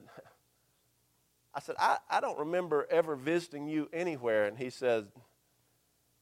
I 1.55 1.61
said, 1.61 1.75
I, 1.79 1.97
I 2.09 2.19
don't 2.19 2.37
remember 2.37 2.85
ever 2.91 3.15
visiting 3.15 3.65
you 3.67 3.87
anywhere. 3.93 4.45
And 4.45 4.57
he 4.57 4.69
said, 4.69 5.07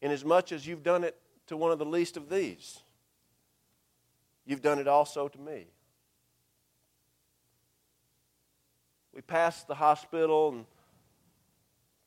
Inasmuch 0.02 0.52
as 0.52 0.67
you've 0.67 0.84
done 0.84 1.04
it 1.04 1.17
to 1.48 1.58
one 1.58 1.72
of 1.72 1.80
the 1.80 1.86
least 1.86 2.17
of 2.17 2.30
these, 2.30 2.80
you've 4.46 4.62
done 4.62 4.78
it 4.78 4.88
also 4.88 5.28
to 5.28 5.39
me. 5.39 5.65
We 9.13 9.22
passed 9.22 9.67
the 9.67 9.76
hospital 9.76 10.50
and 10.50 10.65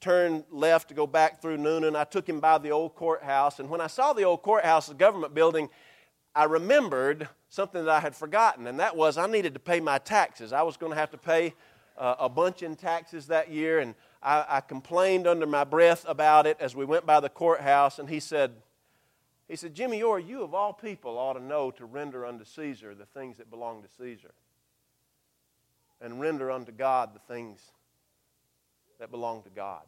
turned 0.01 0.45
left 0.51 0.89
to 0.89 0.95
go 0.95 1.07
back 1.07 1.41
through 1.41 1.57
Newnan. 1.57 1.97
I 1.97 2.05
took 2.05 2.29
him 2.29 2.39
by 2.39 2.59
the 2.59 2.71
old 2.71 2.95
courthouse. 2.95 3.59
And 3.59 3.71
when 3.71 3.81
I 3.81 3.87
saw 3.87 4.13
the 4.13 4.25
old 4.25 4.43
courthouse, 4.43 4.87
the 4.87 4.95
government 4.95 5.35
building, 5.35 5.69
I 6.35 6.45
remembered 6.45 7.29
something 7.49 7.85
that 7.85 7.91
I 7.91 8.01
had 8.01 8.15
forgotten, 8.15 8.67
and 8.67 8.79
that 8.79 8.95
was 8.95 9.17
I 9.17 9.27
needed 9.27 9.55
to 9.55 9.61
pay 9.61 9.81
my 9.81 9.99
taxes. 9.99 10.53
I 10.53 10.63
was 10.63 10.77
going 10.77 10.93
to 10.93 10.99
have 10.99 11.11
to 11.13 11.19
pay 11.19 11.55
uh, 11.99 12.17
a 12.19 12.29
bunch 12.29 12.63
in 12.63 12.77
taxes 12.77 13.27
that 13.29 13.51
year, 13.51 13.79
and 13.79 13.95
I, 14.23 14.45
I 14.49 14.61
complained 14.61 15.27
under 15.27 15.47
my 15.47 15.65
breath 15.65 16.05
about 16.09 16.47
it 16.47 16.57
as 16.61 16.75
we 16.75 16.85
went 16.85 17.07
by 17.07 17.21
the 17.21 17.29
courthouse, 17.29 17.99
and 17.99 18.09
he 18.09 18.21
said, 18.21 18.53
he 19.49 19.57
said, 19.57 19.75
Jimmy 19.75 20.03
Orr, 20.03 20.19
you 20.19 20.43
of 20.43 20.55
all 20.55 20.73
people 20.73 21.19
ought 21.19 21.35
to 21.35 21.43
know 21.43 21.71
to 21.73 21.85
render 21.85 22.27
unto 22.27 22.45
Caesar 22.45 22.95
the 22.95 23.07
things 23.07 23.37
that 23.39 23.51
belong 23.51 23.83
to 23.83 23.89
Caesar, 23.99 24.35
and 26.01 26.21
render 26.21 26.51
unto 26.51 26.73
God 26.73 27.15
the 27.15 27.33
things 27.33 27.61
that 28.99 29.11
belong 29.11 29.43
to 29.43 29.51
God. 29.51 29.83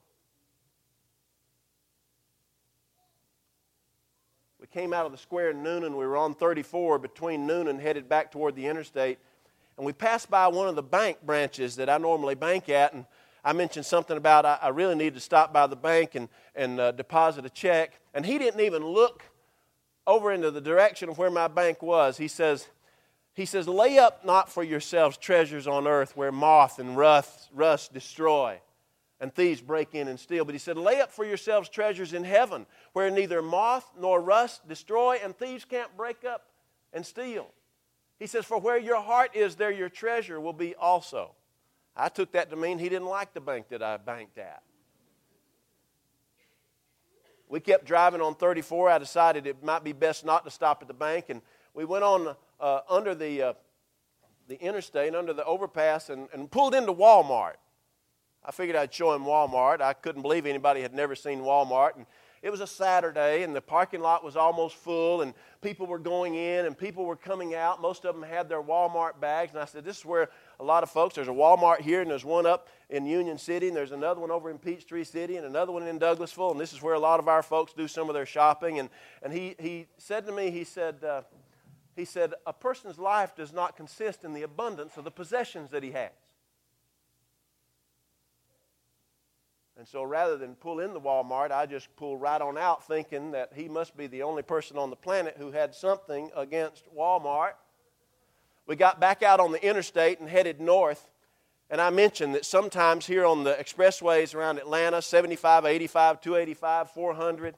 We 4.60 4.66
came 4.66 4.92
out 4.92 5.06
of 5.06 5.12
the 5.12 5.18
square 5.18 5.50
in 5.50 5.64
and 5.64 5.96
We 5.96 6.06
were 6.06 6.16
on 6.16 6.34
34 6.34 6.98
between 6.98 7.46
noon 7.46 7.68
and 7.68 7.80
headed 7.80 8.08
back 8.08 8.32
toward 8.32 8.56
the 8.56 8.66
interstate. 8.66 9.18
And 9.78 9.86
we 9.86 9.92
passed 9.92 10.28
by 10.28 10.48
one 10.48 10.68
of 10.68 10.74
the 10.74 10.82
bank 10.82 11.18
branches 11.24 11.76
that 11.76 11.88
I 11.88 11.98
normally 11.98 12.34
bank 12.34 12.68
at. 12.68 12.92
And 12.92 13.06
I 13.44 13.52
mentioned 13.52 13.86
something 13.86 14.16
about 14.16 14.44
I, 14.44 14.58
I 14.60 14.68
really 14.68 14.96
need 14.96 15.14
to 15.14 15.20
stop 15.20 15.52
by 15.52 15.68
the 15.68 15.76
bank 15.76 16.16
and, 16.16 16.28
and 16.54 16.80
uh, 16.80 16.92
deposit 16.92 17.46
a 17.46 17.50
check. 17.50 17.92
And 18.12 18.26
he 18.26 18.38
didn't 18.38 18.60
even 18.60 18.84
look 18.84 19.22
over 20.06 20.32
into 20.32 20.50
the 20.50 20.60
direction 20.60 21.08
of 21.08 21.16
where 21.16 21.30
my 21.30 21.46
bank 21.46 21.80
was. 21.80 22.16
He 22.18 22.28
says, 22.28 22.66
he 23.34 23.46
says, 23.46 23.68
Lay 23.68 23.98
up 23.98 24.24
not 24.24 24.50
for 24.50 24.64
yourselves 24.64 25.16
treasures 25.16 25.68
on 25.68 25.86
earth 25.86 26.16
where 26.16 26.32
moth 26.32 26.80
and 26.80 26.96
rust, 26.96 27.48
rust 27.54 27.92
destroy 27.92 28.60
and 29.20 29.32
thieves 29.32 29.60
break 29.60 29.94
in 29.94 30.08
and 30.08 30.18
steal. 30.18 30.44
But 30.44 30.54
he 30.54 30.58
said, 30.58 30.76
Lay 30.76 31.00
up 31.00 31.12
for 31.12 31.24
yourselves 31.24 31.68
treasures 31.68 32.14
in 32.14 32.24
heaven, 32.24 32.66
where 32.92 33.10
neither 33.10 33.42
moth 33.42 33.88
nor 33.98 34.20
rust 34.20 34.66
destroy, 34.68 35.20
and 35.22 35.36
thieves 35.36 35.64
can't 35.64 35.96
break 35.96 36.24
up 36.24 36.46
and 36.92 37.06
steal. 37.06 37.48
He 38.18 38.26
says, 38.26 38.44
For 38.44 38.58
where 38.58 38.78
your 38.78 39.00
heart 39.00 39.34
is, 39.34 39.56
there 39.56 39.70
your 39.70 39.88
treasure 39.88 40.40
will 40.40 40.52
be 40.52 40.74
also. 40.74 41.34
I 41.96 42.08
took 42.08 42.32
that 42.32 42.50
to 42.50 42.56
mean 42.56 42.78
he 42.78 42.88
didn't 42.88 43.08
like 43.08 43.34
the 43.34 43.40
bank 43.40 43.68
that 43.70 43.82
I 43.82 43.96
banked 43.96 44.38
at. 44.38 44.62
We 47.48 47.60
kept 47.60 47.86
driving 47.86 48.20
on 48.20 48.34
34. 48.34 48.90
I 48.90 48.98
decided 48.98 49.46
it 49.46 49.62
might 49.64 49.82
be 49.82 49.92
best 49.92 50.24
not 50.24 50.44
to 50.44 50.50
stop 50.50 50.82
at 50.82 50.88
the 50.88 50.94
bank, 50.94 51.26
and 51.28 51.40
we 51.74 51.84
went 51.84 52.04
on 52.04 52.36
uh, 52.60 52.80
under 52.88 53.14
the, 53.14 53.42
uh, 53.42 53.52
the 54.48 54.60
interstate, 54.60 55.14
under 55.14 55.32
the 55.32 55.44
overpass, 55.44 56.10
and, 56.10 56.28
and 56.32 56.50
pulled 56.50 56.74
into 56.74 56.92
Walmart. 56.92 57.54
I 58.44 58.52
figured 58.52 58.76
I'd 58.76 58.92
show 58.92 59.14
him 59.14 59.22
Walmart. 59.22 59.80
I 59.80 59.92
couldn't 59.92 60.22
believe 60.22 60.46
anybody 60.46 60.82
had 60.82 60.94
never 60.94 61.14
seen 61.14 61.40
Walmart. 61.40 61.96
And 61.96 62.06
it 62.42 62.50
was 62.50 62.60
a 62.60 62.66
Saturday, 62.66 63.42
and 63.42 63.54
the 63.54 63.60
parking 63.60 64.00
lot 64.00 64.22
was 64.24 64.36
almost 64.36 64.76
full, 64.76 65.22
and 65.22 65.34
people 65.60 65.86
were 65.86 65.98
going 65.98 66.34
in 66.34 66.66
and 66.66 66.76
people 66.76 67.04
were 67.04 67.16
coming 67.16 67.54
out. 67.54 67.80
Most 67.80 68.04
of 68.04 68.14
them 68.14 68.22
had 68.22 68.48
their 68.48 68.62
Walmart 68.62 69.20
bags. 69.20 69.52
And 69.52 69.60
I 69.60 69.64
said, 69.64 69.84
This 69.84 69.98
is 69.98 70.04
where 70.04 70.28
a 70.60 70.64
lot 70.64 70.82
of 70.82 70.90
folks, 70.90 71.16
there's 71.16 71.28
a 71.28 71.32
Walmart 71.32 71.80
here, 71.80 72.00
and 72.00 72.10
there's 72.10 72.24
one 72.24 72.46
up 72.46 72.68
in 72.90 73.06
Union 73.06 73.38
City, 73.38 73.68
and 73.68 73.76
there's 73.76 73.92
another 73.92 74.20
one 74.20 74.30
over 74.30 74.50
in 74.50 74.58
Peachtree 74.58 75.04
City, 75.04 75.36
and 75.36 75.46
another 75.46 75.72
one 75.72 75.82
in 75.82 75.98
Douglasville, 75.98 76.52
and 76.52 76.60
this 76.60 76.72
is 76.72 76.82
where 76.82 76.94
a 76.94 76.98
lot 76.98 77.20
of 77.20 77.28
our 77.28 77.42
folks 77.42 77.72
do 77.72 77.88
some 77.88 78.08
of 78.08 78.14
their 78.14 78.26
shopping. 78.26 78.78
And, 78.78 78.88
and 79.22 79.32
he, 79.32 79.56
he 79.58 79.86
said 79.98 80.26
to 80.26 80.32
me, 80.32 80.50
He 80.50 80.64
said, 80.64 81.02
uh, 81.02 81.22
he 81.96 82.04
said, 82.04 82.34
A 82.46 82.52
person's 82.52 82.98
life 82.98 83.34
does 83.34 83.52
not 83.52 83.76
consist 83.76 84.24
in 84.24 84.32
the 84.32 84.42
abundance 84.42 84.96
of 84.96 85.04
the 85.04 85.10
possessions 85.10 85.70
that 85.70 85.82
he 85.82 85.90
has. 85.92 86.12
And 89.78 89.86
so 89.86 90.02
rather 90.02 90.36
than 90.36 90.56
pull 90.56 90.80
in 90.80 90.92
the 90.92 91.00
Walmart, 91.00 91.52
I 91.52 91.64
just 91.64 91.94
pulled 91.94 92.20
right 92.20 92.42
on 92.42 92.58
out 92.58 92.84
thinking 92.84 93.30
that 93.30 93.52
he 93.54 93.68
must 93.68 93.96
be 93.96 94.08
the 94.08 94.24
only 94.24 94.42
person 94.42 94.76
on 94.76 94.90
the 94.90 94.96
planet 94.96 95.36
who 95.38 95.52
had 95.52 95.72
something 95.72 96.32
against 96.34 96.92
Walmart. 96.92 97.52
We 98.66 98.74
got 98.74 98.98
back 98.98 99.22
out 99.22 99.38
on 99.38 99.52
the 99.52 99.64
interstate 99.64 100.18
and 100.18 100.28
headed 100.28 100.60
north. 100.60 101.08
And 101.70 101.80
I 101.80 101.90
mentioned 101.90 102.34
that 102.34 102.44
sometimes 102.44 103.06
here 103.06 103.24
on 103.24 103.44
the 103.44 103.54
expressways 103.54 104.34
around 104.34 104.58
Atlanta, 104.58 105.00
75, 105.00 105.64
85, 105.64 106.20
285, 106.22 106.90
400, 106.90 107.54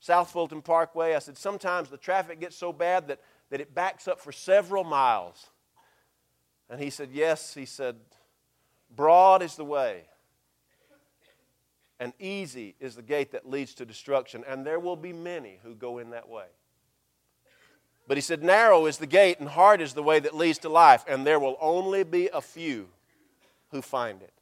South 0.00 0.30
Fulton 0.32 0.62
Parkway, 0.62 1.14
I 1.14 1.20
said 1.20 1.38
sometimes 1.38 1.88
the 1.88 1.98
traffic 1.98 2.40
gets 2.40 2.56
so 2.56 2.72
bad 2.72 3.06
that, 3.08 3.20
that 3.50 3.60
it 3.60 3.74
backs 3.74 4.08
up 4.08 4.18
for 4.18 4.32
several 4.32 4.82
miles. 4.82 5.50
And 6.68 6.80
he 6.80 6.90
said, 6.90 7.10
Yes, 7.12 7.54
he 7.54 7.66
said, 7.66 7.96
broad 8.96 9.42
is 9.42 9.54
the 9.54 9.64
way 9.64 10.06
and 12.00 12.14
easy 12.18 12.74
is 12.80 12.96
the 12.96 13.02
gate 13.02 13.32
that 13.32 13.48
leads 13.48 13.74
to 13.74 13.84
destruction, 13.84 14.42
and 14.48 14.66
there 14.66 14.80
will 14.80 14.96
be 14.96 15.12
many 15.12 15.60
who 15.62 15.74
go 15.74 15.98
in 15.98 16.10
that 16.10 16.28
way. 16.28 16.46
But 18.08 18.16
he 18.16 18.22
said, 18.22 18.42
Narrow 18.42 18.86
is 18.86 18.96
the 18.96 19.06
gate, 19.06 19.38
and 19.38 19.48
hard 19.48 19.82
is 19.82 19.92
the 19.92 20.02
way 20.02 20.18
that 20.18 20.34
leads 20.34 20.58
to 20.60 20.70
life, 20.70 21.04
and 21.06 21.26
there 21.26 21.38
will 21.38 21.58
only 21.60 22.02
be 22.02 22.28
a 22.32 22.40
few 22.40 22.88
who 23.70 23.82
find 23.82 24.22
it. 24.22 24.32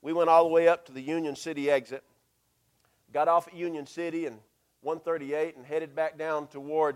We 0.00 0.12
went 0.12 0.30
all 0.30 0.44
the 0.44 0.50
way 0.50 0.68
up 0.68 0.86
to 0.86 0.92
the 0.92 1.02
Union 1.02 1.34
City 1.34 1.68
exit, 1.68 2.04
got 3.12 3.26
off 3.26 3.48
at 3.48 3.54
Union 3.54 3.86
City 3.86 4.26
and 4.26 4.38
138, 4.82 5.56
and 5.56 5.66
headed 5.66 5.94
back 5.94 6.16
down 6.16 6.46
toward 6.46 6.94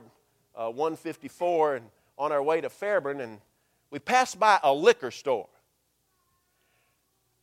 uh, 0.55 0.71
154, 0.71 1.77
and 1.77 1.87
on 2.17 2.31
our 2.31 2.43
way 2.43 2.61
to 2.61 2.71
Fairburn, 2.71 3.21
and 3.21 3.41
we 3.91 3.99
passed 3.99 4.39
by 4.39 4.59
a 4.63 4.73
liquor 4.73 5.11
store. 5.11 5.49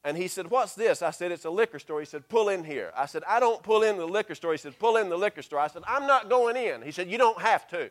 And 0.04 0.18
he 0.18 0.28
said, 0.28 0.50
What's 0.50 0.76
this? 0.76 1.02
I 1.02 1.12
said, 1.12 1.32
It's 1.32 1.46
a 1.46 1.50
liquor 1.50 1.80
store. 1.80 2.00
He 2.00 2.06
said, 2.06 2.28
Pull 2.28 2.50
in 2.50 2.64
here. 2.64 2.92
I 2.96 3.06
said, 3.06 3.24
I 3.28 3.40
don't 3.40 3.64
pull 3.64 3.84
in 3.84 3.98
the 3.98 4.06
liquor 4.06 4.36
store. 4.36 4.52
He 4.52 4.58
said, 4.58 4.78
Pull 4.78 4.98
in 4.98 5.10
the 5.10 5.18
liquor 5.18 5.42
store. 5.42 5.60
I 5.60 5.68
said, 5.68 5.84
I'm 5.88 6.06
not 6.08 6.30
going 6.30 6.58
in. 6.58 6.82
He 6.82 6.92
said, 6.92 7.10
You 7.10 7.18
don't 7.18 7.42
have 7.42 7.68
to. 7.70 7.90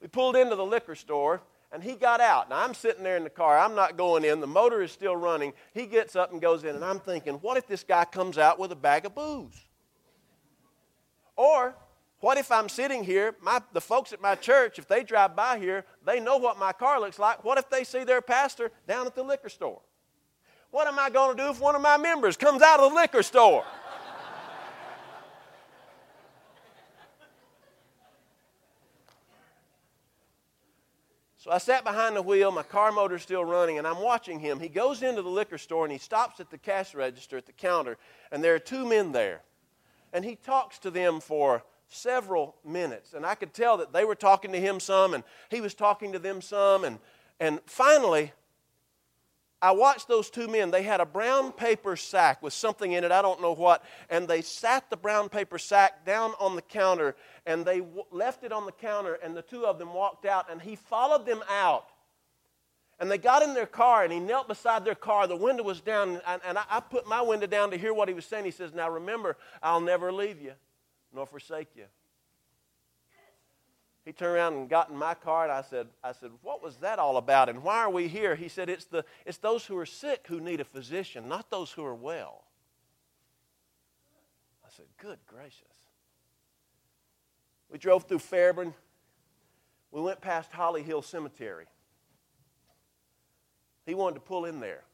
We 0.00 0.08
pulled 0.08 0.36
into 0.36 0.54
the 0.54 0.64
liquor 0.64 0.94
store 0.94 1.40
and 1.72 1.82
he 1.82 1.94
got 1.94 2.20
out. 2.20 2.48
Now 2.48 2.62
I'm 2.62 2.72
sitting 2.72 3.02
there 3.02 3.16
in 3.16 3.24
the 3.24 3.30
car. 3.30 3.58
I'm 3.58 3.74
not 3.74 3.96
going 3.96 4.24
in. 4.24 4.40
The 4.40 4.46
motor 4.46 4.80
is 4.80 4.92
still 4.92 5.16
running. 5.16 5.52
He 5.74 5.86
gets 5.86 6.16
up 6.16 6.32
and 6.32 6.40
goes 6.40 6.64
in, 6.64 6.74
and 6.74 6.84
I'm 6.84 7.00
thinking, 7.00 7.34
What 7.34 7.56
if 7.56 7.66
this 7.66 7.82
guy 7.82 8.04
comes 8.04 8.38
out 8.38 8.58
with 8.58 8.70
a 8.72 8.76
bag 8.76 9.06
of 9.06 9.14
booze? 9.14 9.66
Or 11.34 11.76
what 12.20 12.36
if 12.36 12.50
I'm 12.50 12.68
sitting 12.68 13.04
here, 13.04 13.36
my, 13.40 13.62
the 13.72 13.80
folks 13.80 14.12
at 14.12 14.20
my 14.20 14.34
church, 14.34 14.78
if 14.78 14.88
they 14.88 15.04
drive 15.04 15.36
by 15.36 15.58
here, 15.58 15.84
they 16.04 16.18
know 16.18 16.36
what 16.36 16.58
my 16.58 16.72
car 16.72 17.00
looks 17.00 17.18
like. 17.18 17.44
What 17.44 17.58
if 17.58 17.70
they 17.70 17.84
see 17.84 18.02
their 18.02 18.20
pastor 18.20 18.72
down 18.88 19.06
at 19.06 19.14
the 19.14 19.22
liquor 19.22 19.48
store? 19.48 19.80
What 20.70 20.86
am 20.86 20.98
I 20.98 21.10
going 21.10 21.36
to 21.36 21.42
do 21.42 21.50
if 21.50 21.60
one 21.60 21.74
of 21.74 21.80
my 21.80 21.96
members 21.96 22.36
comes 22.36 22.62
out 22.62 22.80
of 22.80 22.90
the 22.90 22.96
liquor 22.96 23.22
store? 23.22 23.64
So 31.48 31.52
I 31.52 31.58
sat 31.58 31.82
behind 31.82 32.14
the 32.14 32.20
wheel, 32.20 32.50
my 32.50 32.62
car 32.62 32.92
motor's 32.92 33.22
still 33.22 33.44
running, 33.44 33.78
and 33.78 33.86
I'm 33.86 34.02
watching 34.02 34.38
him. 34.38 34.60
He 34.60 34.68
goes 34.68 35.02
into 35.02 35.22
the 35.22 35.30
liquor 35.30 35.56
store 35.56 35.86
and 35.86 35.92
he 35.92 35.98
stops 35.98 36.40
at 36.40 36.50
the 36.50 36.58
cash 36.58 36.94
register 36.94 37.38
at 37.38 37.46
the 37.46 37.52
counter, 37.52 37.96
and 38.30 38.44
there 38.44 38.54
are 38.54 38.58
two 38.58 38.84
men 38.84 39.12
there. 39.12 39.40
And 40.12 40.24
he 40.26 40.36
talks 40.36 40.78
to 40.80 40.90
them 40.90 41.20
for 41.20 41.62
several 41.86 42.56
minutes. 42.64 43.14
And 43.14 43.24
I 43.24 43.34
could 43.34 43.54
tell 43.54 43.78
that 43.78 43.94
they 43.94 44.04
were 44.04 44.14
talking 44.14 44.52
to 44.52 44.60
him 44.60 44.78
some, 44.78 45.14
and 45.14 45.24
he 45.48 45.62
was 45.62 45.72
talking 45.72 46.12
to 46.12 46.18
them 46.18 46.42
some. 46.42 46.84
And, 46.84 46.98
and 47.40 47.60
finally, 47.64 48.32
I 49.60 49.72
watched 49.72 50.06
those 50.06 50.30
two 50.30 50.46
men. 50.46 50.70
They 50.70 50.84
had 50.84 51.00
a 51.00 51.06
brown 51.06 51.50
paper 51.50 51.96
sack 51.96 52.42
with 52.42 52.52
something 52.52 52.92
in 52.92 53.02
it, 53.02 53.10
I 53.10 53.22
don't 53.22 53.42
know 53.42 53.54
what, 53.54 53.84
and 54.08 54.28
they 54.28 54.40
sat 54.40 54.88
the 54.88 54.96
brown 54.96 55.28
paper 55.28 55.58
sack 55.58 56.06
down 56.06 56.32
on 56.38 56.54
the 56.54 56.62
counter 56.62 57.16
and 57.44 57.64
they 57.64 57.80
w- 57.80 58.04
left 58.12 58.44
it 58.44 58.52
on 58.52 58.66
the 58.66 58.72
counter, 58.72 59.14
and 59.14 59.36
the 59.36 59.42
two 59.42 59.64
of 59.64 59.78
them 59.78 59.94
walked 59.94 60.26
out, 60.26 60.50
and 60.50 60.60
he 60.60 60.76
followed 60.76 61.26
them 61.26 61.42
out. 61.50 61.86
And 63.00 63.10
they 63.10 63.16
got 63.16 63.42
in 63.42 63.54
their 63.54 63.66
car, 63.66 64.04
and 64.04 64.12
he 64.12 64.20
knelt 64.20 64.48
beside 64.48 64.84
their 64.84 64.94
car. 64.94 65.26
The 65.26 65.36
window 65.36 65.62
was 65.62 65.80
down, 65.80 66.20
and, 66.26 66.42
and 66.44 66.58
I, 66.58 66.64
I 66.68 66.80
put 66.80 67.06
my 67.06 67.22
window 67.22 67.46
down 67.46 67.70
to 67.70 67.78
hear 67.78 67.94
what 67.94 68.08
he 68.08 68.14
was 68.14 68.26
saying. 68.26 68.44
He 68.44 68.50
says, 68.50 68.74
Now 68.74 68.90
remember, 68.90 69.36
I'll 69.62 69.80
never 69.80 70.12
leave 70.12 70.42
you 70.42 70.52
nor 71.12 71.26
forsake 71.26 71.68
you. 71.74 71.84
He 74.08 74.12
turned 74.12 74.36
around 74.36 74.54
and 74.54 74.70
got 74.70 74.88
in 74.88 74.96
my 74.96 75.12
car, 75.12 75.42
and 75.42 75.52
I 75.52 75.60
said, 75.60 75.86
I 76.02 76.12
said, 76.12 76.30
What 76.40 76.62
was 76.62 76.76
that 76.76 76.98
all 76.98 77.18
about? 77.18 77.50
And 77.50 77.62
why 77.62 77.76
are 77.76 77.90
we 77.90 78.08
here? 78.08 78.34
He 78.36 78.48
said, 78.48 78.70
It's, 78.70 78.86
the, 78.86 79.04
it's 79.26 79.36
those 79.36 79.66
who 79.66 79.76
are 79.76 79.84
sick 79.84 80.24
who 80.28 80.40
need 80.40 80.62
a 80.62 80.64
physician, 80.64 81.28
not 81.28 81.50
those 81.50 81.70
who 81.72 81.84
are 81.84 81.94
well. 81.94 82.44
I 84.64 84.70
said, 84.74 84.86
Good 84.96 85.18
gracious. 85.26 85.60
We 87.70 87.76
drove 87.76 88.04
through 88.04 88.20
Fairburn. 88.20 88.72
We 89.90 90.00
went 90.00 90.22
past 90.22 90.52
Holly 90.52 90.82
Hill 90.82 91.02
Cemetery. 91.02 91.66
He 93.84 93.94
wanted 93.94 94.14
to 94.14 94.20
pull 94.22 94.46
in 94.46 94.58
there. 94.60 94.84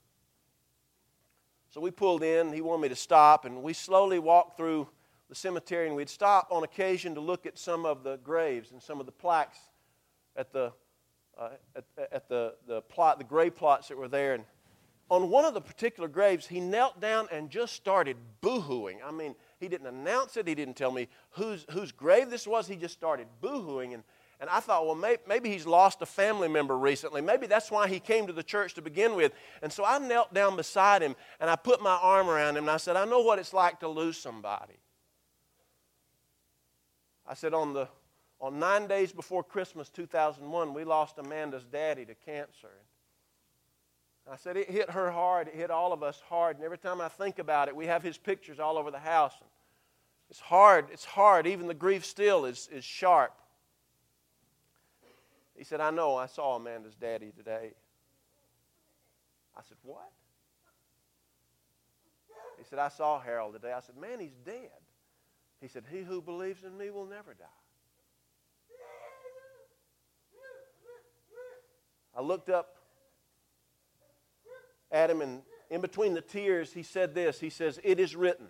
So 1.70 1.80
we 1.80 1.92
pulled 1.92 2.24
in. 2.24 2.52
He 2.52 2.60
wanted 2.60 2.82
me 2.82 2.88
to 2.88 2.96
stop, 2.96 3.44
and 3.44 3.62
we 3.62 3.74
slowly 3.74 4.18
walked 4.18 4.56
through 4.56 4.88
the 5.28 5.34
cemetery, 5.34 5.86
and 5.86 5.96
we'd 5.96 6.08
stop 6.08 6.48
on 6.50 6.64
occasion 6.64 7.14
to 7.14 7.20
look 7.20 7.46
at 7.46 7.58
some 7.58 7.86
of 7.86 8.02
the 8.02 8.16
graves 8.18 8.72
and 8.72 8.82
some 8.82 9.00
of 9.00 9.06
the 9.06 9.12
plaques 9.12 9.58
at 10.36 10.52
the 10.52 10.72
uh, 11.38 11.50
at, 11.74 11.84
at, 12.12 12.28
the 12.28 12.54
the 12.66 12.80
plot, 12.82 13.18
the 13.18 13.24
grave 13.24 13.56
plots 13.56 13.88
that 13.88 13.98
were 13.98 14.08
there. 14.08 14.34
And 14.34 14.44
on 15.10 15.30
one 15.30 15.44
of 15.44 15.52
the 15.52 15.60
particular 15.60 16.08
graves, 16.08 16.46
he 16.46 16.60
knelt 16.60 17.00
down 17.00 17.26
and 17.32 17.50
just 17.50 17.74
started 17.74 18.16
boohooing. 18.40 18.96
I 19.04 19.10
mean, 19.10 19.34
he 19.58 19.68
didn't 19.68 19.88
announce 19.88 20.36
it. 20.36 20.46
He 20.46 20.54
didn't 20.54 20.76
tell 20.76 20.92
me 20.92 21.08
whose 21.30 21.66
whose 21.70 21.90
grave 21.92 22.30
this 22.30 22.46
was. 22.46 22.68
He 22.68 22.76
just 22.76 22.94
started 22.94 23.26
boohooing, 23.42 23.94
and 23.94 24.04
and 24.40 24.50
I 24.50 24.60
thought, 24.60 24.84
well, 24.84 24.94
maybe, 24.94 25.22
maybe 25.26 25.50
he's 25.50 25.66
lost 25.66 26.02
a 26.02 26.06
family 26.06 26.48
member 26.48 26.76
recently. 26.76 27.20
Maybe 27.20 27.46
that's 27.46 27.70
why 27.70 27.88
he 27.88 28.00
came 28.00 28.26
to 28.26 28.32
the 28.32 28.42
church 28.42 28.74
to 28.74 28.82
begin 28.82 29.14
with. 29.14 29.32
And 29.62 29.72
so 29.72 29.84
I 29.84 29.98
knelt 29.98 30.34
down 30.34 30.56
beside 30.56 31.02
him 31.02 31.16
and 31.40 31.48
I 31.48 31.56
put 31.56 31.80
my 31.80 31.98
arm 32.02 32.28
around 32.28 32.56
him 32.56 32.64
and 32.64 32.70
I 32.70 32.76
said, 32.78 32.96
I 32.96 33.04
know 33.04 33.20
what 33.20 33.38
it's 33.38 33.54
like 33.54 33.80
to 33.80 33.88
lose 33.88 34.18
somebody. 34.18 34.74
I 37.26 37.34
said, 37.34 37.54
on, 37.54 37.72
the, 37.72 37.88
on 38.40 38.58
nine 38.58 38.86
days 38.86 39.12
before 39.12 39.42
Christmas 39.42 39.88
2001, 39.88 40.74
we 40.74 40.84
lost 40.84 41.18
Amanda's 41.18 41.64
daddy 41.64 42.04
to 42.04 42.14
cancer. 42.14 42.70
I 44.30 44.36
said, 44.36 44.56
it 44.56 44.70
hit 44.70 44.90
her 44.90 45.10
hard. 45.10 45.48
It 45.48 45.54
hit 45.54 45.70
all 45.70 45.92
of 45.92 46.02
us 46.02 46.22
hard. 46.28 46.56
And 46.56 46.64
every 46.64 46.78
time 46.78 47.00
I 47.00 47.08
think 47.08 47.38
about 47.38 47.68
it, 47.68 47.76
we 47.76 47.86
have 47.86 48.02
his 48.02 48.16
pictures 48.16 48.58
all 48.58 48.78
over 48.78 48.90
the 48.90 48.98
house. 48.98 49.34
It's 50.30 50.40
hard. 50.40 50.86
It's 50.92 51.04
hard. 51.04 51.46
Even 51.46 51.66
the 51.66 51.74
grief 51.74 52.04
still 52.04 52.46
is, 52.46 52.68
is 52.72 52.84
sharp. 52.84 53.34
He 55.54 55.64
said, 55.64 55.80
I 55.80 55.90
know. 55.90 56.16
I 56.16 56.26
saw 56.26 56.56
Amanda's 56.56 56.94
daddy 56.94 57.32
today. 57.36 57.72
I 59.56 59.60
said, 59.68 59.76
What? 59.82 60.10
He 62.58 62.64
said, 62.64 62.78
I 62.78 62.88
saw 62.88 63.20
Harold 63.20 63.52
today. 63.52 63.72
I 63.72 63.80
said, 63.80 63.96
Man, 63.96 64.20
he's 64.20 64.36
dead. 64.44 64.70
He 65.64 65.68
said, 65.68 65.84
He 65.90 66.02
who 66.02 66.20
believes 66.20 66.62
in 66.62 66.76
me 66.76 66.90
will 66.90 67.06
never 67.06 67.32
die. 67.32 67.46
I 72.14 72.20
looked 72.20 72.50
up 72.50 72.76
at 74.92 75.08
him, 75.08 75.22
and 75.22 75.40
in 75.70 75.80
between 75.80 76.12
the 76.12 76.20
tears, 76.20 76.74
he 76.74 76.82
said 76.82 77.14
this 77.14 77.40
He 77.40 77.48
says, 77.48 77.80
It 77.82 77.98
is 77.98 78.14
written, 78.14 78.48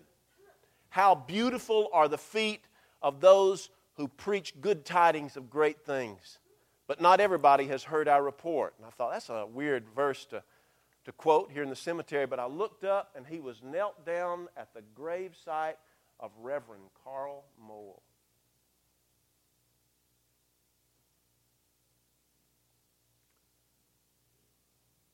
How 0.89 1.15
beautiful 1.15 1.87
are 1.93 2.09
the 2.09 2.17
feet 2.17 2.65
of 3.01 3.21
those 3.21 3.69
who 3.93 4.09
preach 4.09 4.59
good 4.59 4.83
tidings 4.83 5.37
of 5.37 5.49
great 5.49 5.85
things. 5.85 6.39
But 6.85 6.99
not 6.99 7.21
everybody 7.21 7.67
has 7.67 7.85
heard 7.85 8.09
our 8.09 8.21
report. 8.21 8.73
And 8.77 8.85
I 8.85 8.89
thought, 8.89 9.13
that's 9.13 9.29
a 9.29 9.45
weird 9.45 9.85
verse 9.95 10.25
to, 10.25 10.43
to 11.05 11.13
quote 11.13 11.49
here 11.49 11.63
in 11.63 11.69
the 11.69 11.77
cemetery. 11.77 12.25
But 12.25 12.39
I 12.39 12.45
looked 12.45 12.83
up, 12.83 13.15
and 13.15 13.25
he 13.25 13.39
was 13.39 13.63
knelt 13.63 14.05
down 14.05 14.49
at 14.57 14.73
the 14.73 14.81
gravesite 15.01 15.77
of 16.25 16.31
Reverend 16.41 16.85
Carl 17.03 17.45
Moell. 17.61 18.01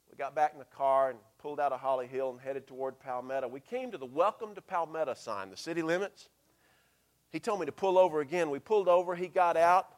We 0.09 0.15
got 0.15 0.33
back 0.33 0.53
in 0.53 0.59
the 0.59 0.65
car 0.65 1.09
and 1.09 1.19
pulled 1.37 1.59
out 1.59 1.73
of 1.73 1.81
Holly 1.81 2.07
Hill 2.07 2.29
and 2.29 2.39
headed 2.39 2.65
toward 2.65 2.97
Palmetto. 2.97 3.49
We 3.49 3.59
came 3.59 3.91
to 3.91 3.97
the 3.97 4.05
Welcome 4.05 4.55
to 4.55 4.61
Palmetto 4.61 5.13
sign, 5.13 5.49
the 5.49 5.57
city 5.57 5.81
limits. 5.81 6.29
He 7.29 7.41
told 7.41 7.59
me 7.59 7.65
to 7.65 7.73
pull 7.73 7.97
over 7.97 8.21
again. 8.21 8.49
We 8.49 8.59
pulled 8.59 8.87
over. 8.87 9.13
He 9.13 9.27
got 9.27 9.57
out. 9.57 9.89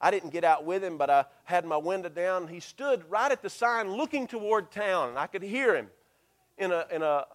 I 0.00 0.10
didn't 0.10 0.30
get 0.30 0.42
out 0.42 0.64
with 0.64 0.82
him, 0.82 0.98
but 0.98 1.08
I 1.08 1.26
had 1.44 1.66
my 1.66 1.76
window 1.76 2.08
down. 2.08 2.48
He 2.48 2.58
stood 2.58 3.08
right 3.08 3.30
at 3.30 3.42
the 3.42 3.50
sign 3.50 3.92
looking 3.92 4.26
toward 4.26 4.72
town, 4.72 5.10
and 5.10 5.18
I 5.18 5.28
could 5.28 5.42
hear 5.44 5.76
him 5.76 5.86
in 6.56 6.72
a, 6.72 6.84
in 6.90 7.02
a, 7.02 7.26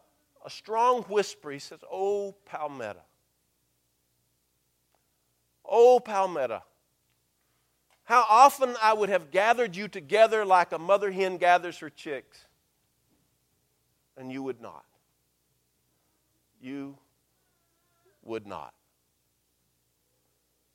a 0.46 0.50
strong 0.50 1.04
whisper. 1.04 1.52
He 1.52 1.60
says, 1.60 1.80
Oh, 1.90 2.36
Palmetto. 2.44 3.00
Oh, 5.66 6.00
Palmetto. 6.00 6.62
How 8.06 8.26
often 8.30 8.76
I 8.82 8.94
would 8.94 9.10
have 9.10 9.32
gathered 9.32 9.76
you 9.76 9.88
together 9.88 10.46
like 10.46 10.72
a 10.72 10.80
mother 10.80 11.12
hen 11.12 11.38
gathers 11.38 11.78
her 11.80 11.90
chicks, 11.90 12.46
and 14.18 14.32
you 14.32 14.44
would 14.44 14.62
not. 14.62 14.84
You 16.62 16.98
would 18.24 18.46
not. 18.46 18.74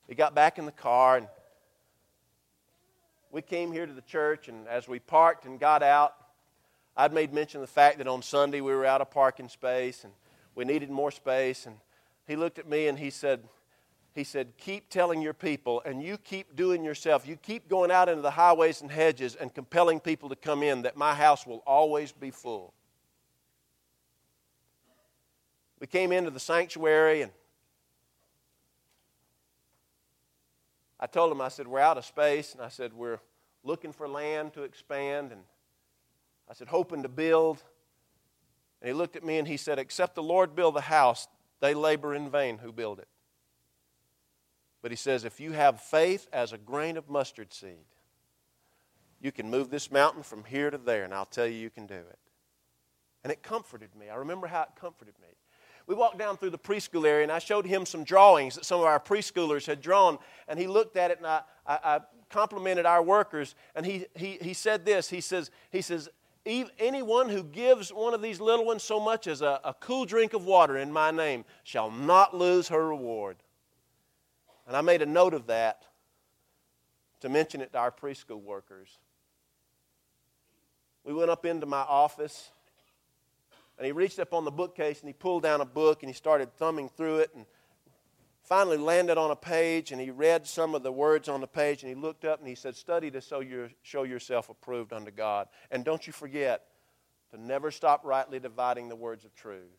We 0.08 0.14
got 0.14 0.34
back 0.34 0.58
in 0.58 0.64
the 0.64 0.72
car, 0.72 1.18
and 1.18 1.28
we 3.30 3.42
came 3.42 3.72
here 3.72 3.84
to 3.84 3.92
the 3.92 4.00
church, 4.02 4.48
and 4.48 4.66
as 4.66 4.88
we 4.88 4.98
parked 4.98 5.44
and 5.44 5.60
got 5.60 5.82
out, 5.82 6.14
I'd 6.98 7.12
made 7.12 7.32
mention 7.32 7.60
of 7.60 7.68
the 7.68 7.72
fact 7.72 7.98
that 7.98 8.08
on 8.08 8.22
Sunday 8.22 8.60
we 8.60 8.72
were 8.72 8.84
out 8.84 9.00
of 9.00 9.12
parking 9.12 9.48
space 9.48 10.02
and 10.02 10.12
we 10.56 10.64
needed 10.64 10.90
more 10.90 11.12
space. 11.12 11.64
And 11.64 11.76
he 12.26 12.34
looked 12.34 12.58
at 12.58 12.68
me 12.68 12.88
and 12.88 12.98
he 12.98 13.10
said, 13.10 13.44
he 14.14 14.24
said, 14.24 14.52
Keep 14.58 14.88
telling 14.88 15.22
your 15.22 15.34
people, 15.34 15.82
and 15.84 16.02
you 16.02 16.18
keep 16.18 16.56
doing 16.56 16.84
yourself. 16.84 17.26
You 17.26 17.36
keep 17.36 17.68
going 17.68 17.90
out 17.90 18.08
into 18.08 18.22
the 18.22 18.30
highways 18.30 18.80
and 18.80 18.90
hedges 18.90 19.34
and 19.34 19.54
compelling 19.54 20.00
people 20.00 20.28
to 20.28 20.36
come 20.36 20.62
in, 20.62 20.82
that 20.82 20.96
my 20.96 21.14
house 21.14 21.46
will 21.46 21.62
always 21.66 22.12
be 22.12 22.30
full. 22.30 22.74
We 25.80 25.86
came 25.86 26.10
into 26.10 26.30
the 26.30 26.40
sanctuary, 26.40 27.22
and 27.22 27.32
I 30.98 31.06
told 31.06 31.30
him, 31.30 31.40
I 31.40 31.48
said, 31.48 31.68
We're 31.68 31.80
out 31.80 31.98
of 31.98 32.04
space, 32.04 32.54
and 32.54 32.62
I 32.62 32.68
said, 32.68 32.92
We're 32.92 33.20
looking 33.62 33.92
for 33.92 34.08
land 34.08 34.54
to 34.54 34.62
expand, 34.62 35.32
and 35.32 35.42
I 36.50 36.54
said, 36.54 36.68
hoping 36.68 37.02
to 37.02 37.08
build. 37.08 37.62
And 38.80 38.88
he 38.88 38.94
looked 38.94 39.16
at 39.16 39.24
me 39.24 39.38
and 39.38 39.46
he 39.46 39.56
said, 39.56 39.78
Except 39.78 40.14
the 40.14 40.22
Lord 40.22 40.54
build 40.54 40.74
the 40.74 40.80
house, 40.80 41.28
they 41.60 41.74
labor 41.74 42.14
in 42.14 42.30
vain 42.30 42.58
who 42.58 42.72
build 42.72 42.98
it. 42.98 43.08
But 44.82 44.90
he 44.92 44.96
says, 44.96 45.24
If 45.24 45.40
you 45.40 45.52
have 45.52 45.80
faith 45.80 46.28
as 46.32 46.52
a 46.52 46.58
grain 46.58 46.96
of 46.96 47.08
mustard 47.08 47.52
seed, 47.52 47.86
you 49.20 49.32
can 49.32 49.50
move 49.50 49.70
this 49.70 49.90
mountain 49.90 50.22
from 50.22 50.44
here 50.44 50.70
to 50.70 50.78
there, 50.78 51.04
and 51.04 51.12
I'll 51.12 51.26
tell 51.26 51.46
you, 51.46 51.54
you 51.54 51.70
can 51.70 51.86
do 51.86 51.94
it. 51.94 52.18
And 53.24 53.32
it 53.32 53.42
comforted 53.42 53.94
me. 53.96 54.08
I 54.08 54.16
remember 54.16 54.46
how 54.46 54.62
it 54.62 54.68
comforted 54.80 55.14
me. 55.20 55.28
We 55.88 55.94
walked 55.94 56.18
down 56.18 56.36
through 56.36 56.50
the 56.50 56.58
preschool 56.58 57.06
area, 57.06 57.22
and 57.22 57.32
I 57.32 57.38
showed 57.38 57.66
him 57.66 57.86
some 57.86 58.04
drawings 58.04 58.54
that 58.54 58.64
some 58.64 58.78
of 58.80 58.86
our 58.86 59.00
preschoolers 59.00 59.66
had 59.66 59.80
drawn, 59.80 60.18
and 60.46 60.58
he 60.58 60.66
looked 60.66 60.96
at 60.96 61.10
it, 61.10 61.18
and 61.18 61.26
I, 61.26 61.40
I, 61.66 61.78
I 61.82 62.00
complimented 62.28 62.86
our 62.86 63.02
workers, 63.02 63.54
and 63.74 63.86
he, 63.86 64.04
he, 64.14 64.38
he 64.40 64.52
said 64.52 64.84
this. 64.84 65.08
He 65.08 65.22
says, 65.22 65.50
he 65.70 65.80
says, 65.80 66.10
anyone 66.46 67.28
who 67.28 67.42
gives 67.42 67.92
one 67.92 68.14
of 68.14 68.22
these 68.22 68.40
little 68.40 68.64
ones 68.64 68.82
so 68.82 69.00
much 69.00 69.26
as 69.26 69.42
a, 69.42 69.60
a 69.64 69.74
cool 69.80 70.04
drink 70.04 70.34
of 70.34 70.44
water 70.44 70.76
in 70.76 70.92
my 70.92 71.10
name 71.10 71.44
shall 71.64 71.90
not 71.90 72.36
lose 72.36 72.68
her 72.68 72.86
reward. 72.86 73.36
And 74.68 74.76
I 74.76 74.82
made 74.82 75.00
a 75.00 75.06
note 75.06 75.32
of 75.32 75.46
that 75.46 75.82
to 77.20 77.30
mention 77.30 77.62
it 77.62 77.72
to 77.72 77.78
our 77.78 77.90
preschool 77.90 78.42
workers. 78.42 78.98
We 81.04 81.14
went 81.14 81.30
up 81.30 81.46
into 81.46 81.64
my 81.64 81.80
office, 81.80 82.50
and 83.78 83.86
he 83.86 83.92
reached 83.92 84.18
up 84.18 84.34
on 84.34 84.44
the 84.44 84.50
bookcase 84.50 85.00
and 85.00 85.08
he 85.08 85.14
pulled 85.14 85.42
down 85.44 85.62
a 85.62 85.64
book 85.64 86.02
and 86.02 86.10
he 86.10 86.14
started 86.14 86.52
thumbing 86.56 86.90
through 86.90 87.18
it 87.18 87.30
and 87.34 87.46
finally 88.42 88.76
landed 88.76 89.16
on 89.16 89.30
a 89.30 89.36
page 89.36 89.92
and 89.92 90.00
he 90.00 90.10
read 90.10 90.46
some 90.46 90.74
of 90.74 90.82
the 90.82 90.92
words 90.92 91.28
on 91.28 91.40
the 91.40 91.46
page 91.46 91.82
and 91.82 91.88
he 91.88 91.94
looked 91.94 92.24
up 92.24 92.40
and 92.40 92.48
he 92.48 92.56
said, 92.56 92.74
Study 92.74 93.10
to 93.12 93.20
show, 93.20 93.40
your, 93.40 93.70
show 93.82 94.02
yourself 94.02 94.50
approved 94.50 94.92
unto 94.92 95.12
God. 95.12 95.46
And 95.70 95.84
don't 95.84 96.06
you 96.06 96.12
forget 96.12 96.64
to 97.30 97.40
never 97.40 97.70
stop 97.70 98.04
rightly 98.04 98.40
dividing 98.40 98.88
the 98.88 98.96
words 98.96 99.24
of 99.24 99.34
truth. 99.34 99.77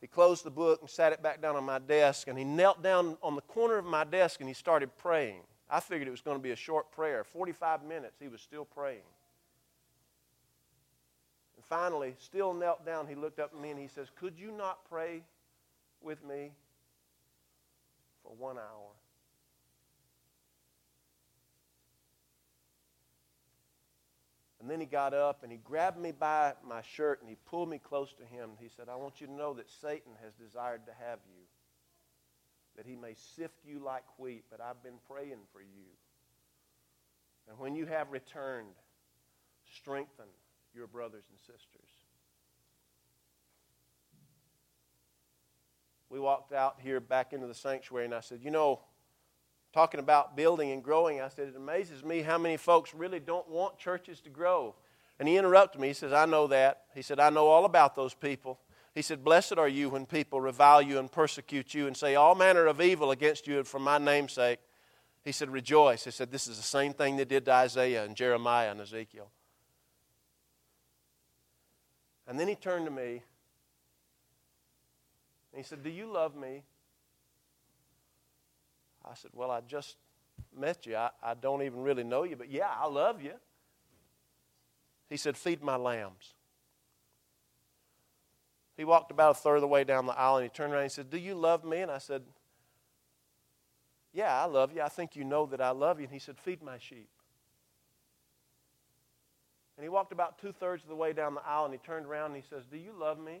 He 0.00 0.06
closed 0.06 0.44
the 0.44 0.50
book 0.50 0.80
and 0.80 0.90
sat 0.90 1.12
it 1.12 1.22
back 1.22 1.40
down 1.40 1.56
on 1.56 1.64
my 1.64 1.78
desk, 1.78 2.28
and 2.28 2.38
he 2.38 2.44
knelt 2.44 2.82
down 2.82 3.16
on 3.22 3.34
the 3.34 3.42
corner 3.42 3.78
of 3.78 3.84
my 3.84 4.04
desk 4.04 4.40
and 4.40 4.48
he 4.48 4.54
started 4.54 4.90
praying. 4.98 5.40
I 5.68 5.80
figured 5.80 6.06
it 6.06 6.12
was 6.12 6.20
going 6.20 6.36
to 6.36 6.42
be 6.42 6.52
a 6.52 6.56
short 6.56 6.92
prayer. 6.92 7.24
45 7.24 7.82
minutes, 7.82 8.16
he 8.20 8.28
was 8.28 8.40
still 8.40 8.64
praying. 8.64 9.02
And 11.56 11.64
finally, 11.64 12.14
still 12.18 12.54
knelt 12.54 12.84
down, 12.84 13.06
he 13.06 13.14
looked 13.14 13.40
up 13.40 13.52
at 13.54 13.60
me 13.60 13.70
and 13.70 13.80
he 13.80 13.88
says, 13.88 14.08
Could 14.14 14.38
you 14.38 14.52
not 14.52 14.78
pray 14.88 15.22
with 16.02 16.22
me 16.24 16.52
for 18.22 18.32
one 18.36 18.58
hour? 18.58 18.95
And 24.66 24.70
then 24.72 24.80
he 24.80 24.86
got 24.86 25.14
up 25.14 25.44
and 25.44 25.52
he 25.52 25.58
grabbed 25.58 25.96
me 25.96 26.10
by 26.10 26.54
my 26.68 26.82
shirt 26.82 27.20
and 27.20 27.30
he 27.30 27.36
pulled 27.48 27.68
me 27.68 27.78
close 27.78 28.12
to 28.14 28.24
him. 28.24 28.50
He 28.58 28.68
said, 28.68 28.88
I 28.88 28.96
want 28.96 29.20
you 29.20 29.28
to 29.28 29.32
know 29.32 29.54
that 29.54 29.70
Satan 29.70 30.10
has 30.20 30.32
desired 30.34 30.86
to 30.86 30.92
have 31.06 31.20
you, 31.28 31.44
that 32.76 32.84
he 32.84 32.96
may 32.96 33.14
sift 33.14 33.60
you 33.64 33.78
like 33.78 34.02
wheat, 34.18 34.42
but 34.50 34.60
I've 34.60 34.82
been 34.82 34.98
praying 35.08 35.38
for 35.52 35.60
you. 35.60 35.86
And 37.48 37.56
when 37.60 37.76
you 37.76 37.86
have 37.86 38.10
returned, 38.10 38.74
strengthen 39.72 40.26
your 40.74 40.88
brothers 40.88 41.26
and 41.30 41.38
sisters. 41.38 41.88
We 46.10 46.18
walked 46.18 46.52
out 46.52 46.78
here 46.82 46.98
back 46.98 47.32
into 47.32 47.46
the 47.46 47.54
sanctuary 47.54 48.06
and 48.06 48.14
I 48.16 48.18
said, 48.18 48.40
You 48.42 48.50
know, 48.50 48.80
talking 49.76 50.00
about 50.00 50.34
building 50.34 50.70
and 50.70 50.82
growing, 50.82 51.20
I 51.20 51.28
said, 51.28 51.48
It 51.48 51.54
amazes 51.54 52.02
me 52.02 52.22
how 52.22 52.38
many 52.38 52.56
folks 52.56 52.94
really 52.94 53.20
don't 53.20 53.46
want 53.46 53.76
churches 53.76 54.22
to 54.22 54.30
grow. 54.30 54.74
And 55.18 55.28
he 55.28 55.36
interrupted 55.36 55.78
me. 55.78 55.88
He 55.88 55.92
says, 55.92 56.14
I 56.14 56.24
know 56.24 56.46
that. 56.46 56.84
He 56.94 57.02
said, 57.02 57.20
I 57.20 57.28
know 57.28 57.48
all 57.48 57.66
about 57.66 57.94
those 57.94 58.14
people. 58.14 58.58
He 58.94 59.02
said, 59.02 59.22
Blessed 59.22 59.58
are 59.58 59.68
you 59.68 59.90
when 59.90 60.06
people 60.06 60.40
revile 60.40 60.80
you 60.80 60.98
and 60.98 61.12
persecute 61.12 61.74
you 61.74 61.86
and 61.86 61.94
say 61.94 62.14
all 62.14 62.34
manner 62.34 62.64
of 62.64 62.80
evil 62.80 63.10
against 63.10 63.46
you 63.46 63.62
for 63.64 63.78
my 63.78 63.98
name's 63.98 64.32
sake. 64.32 64.60
He 65.22 65.32
said, 65.32 65.50
Rejoice. 65.50 66.04
He 66.04 66.10
said, 66.10 66.32
This 66.32 66.48
is 66.48 66.56
the 66.56 66.62
same 66.62 66.94
thing 66.94 67.18
they 67.18 67.26
did 67.26 67.44
to 67.44 67.52
Isaiah 67.52 68.06
and 68.06 68.16
Jeremiah 68.16 68.70
and 68.70 68.80
Ezekiel. 68.80 69.30
And 72.26 72.40
then 72.40 72.48
he 72.48 72.54
turned 72.54 72.86
to 72.86 72.90
me 72.90 73.22
and 75.52 75.58
he 75.58 75.62
said, 75.62 75.82
Do 75.82 75.90
you 75.90 76.10
love 76.10 76.34
me? 76.34 76.62
I 79.06 79.14
said, 79.14 79.30
Well, 79.34 79.50
I 79.50 79.60
just 79.60 79.96
met 80.56 80.86
you. 80.86 80.96
I, 80.96 81.10
I 81.22 81.34
don't 81.34 81.62
even 81.62 81.82
really 81.82 82.04
know 82.04 82.24
you, 82.24 82.36
but 82.36 82.50
yeah, 82.50 82.70
I 82.76 82.86
love 82.88 83.22
you. 83.22 83.32
He 85.08 85.16
said, 85.16 85.36
Feed 85.36 85.62
my 85.62 85.76
lambs. 85.76 86.34
He 88.76 88.84
walked 88.84 89.10
about 89.10 89.30
a 89.30 89.34
third 89.34 89.56
of 89.56 89.60
the 89.62 89.68
way 89.68 89.84
down 89.84 90.06
the 90.06 90.12
aisle 90.12 90.36
and 90.36 90.44
he 90.44 90.50
turned 90.50 90.72
around 90.72 90.82
and 90.82 90.90
he 90.90 90.94
said, 90.94 91.10
Do 91.10 91.18
you 91.18 91.34
love 91.34 91.64
me? 91.64 91.80
And 91.80 91.90
I 91.90 91.98
said, 91.98 92.22
Yeah, 94.12 94.42
I 94.42 94.44
love 94.46 94.72
you. 94.74 94.82
I 94.82 94.88
think 94.88 95.16
you 95.16 95.24
know 95.24 95.46
that 95.46 95.60
I 95.60 95.70
love 95.70 95.98
you. 95.98 96.04
And 96.04 96.12
he 96.12 96.18
said, 96.18 96.38
Feed 96.38 96.62
my 96.62 96.78
sheep. 96.78 97.08
And 99.76 99.84
he 99.84 99.88
walked 99.88 100.12
about 100.12 100.38
two 100.38 100.52
thirds 100.52 100.82
of 100.82 100.88
the 100.88 100.96
way 100.96 101.12
down 101.12 101.34
the 101.34 101.46
aisle 101.46 101.64
and 101.64 101.72
he 101.72 101.78
turned 101.78 102.06
around 102.06 102.32
and 102.32 102.36
he 102.36 102.48
says, 102.48 102.64
Do 102.70 102.76
you 102.76 102.92
love 102.98 103.18
me? 103.18 103.40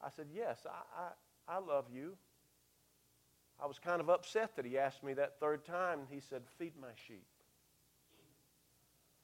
I 0.00 0.08
said, 0.14 0.26
Yes, 0.34 0.66
I, 0.66 1.02
I, 1.52 1.56
I 1.56 1.58
love 1.58 1.86
you. 1.92 2.16
I 3.60 3.66
was 3.66 3.78
kind 3.78 4.00
of 4.00 4.08
upset 4.10 4.56
that 4.56 4.64
he 4.64 4.78
asked 4.78 5.02
me 5.02 5.14
that 5.14 5.38
third 5.38 5.64
time, 5.64 6.00
he 6.10 6.20
said, 6.20 6.42
Feed 6.58 6.72
my 6.80 6.88
sheep. 7.06 7.24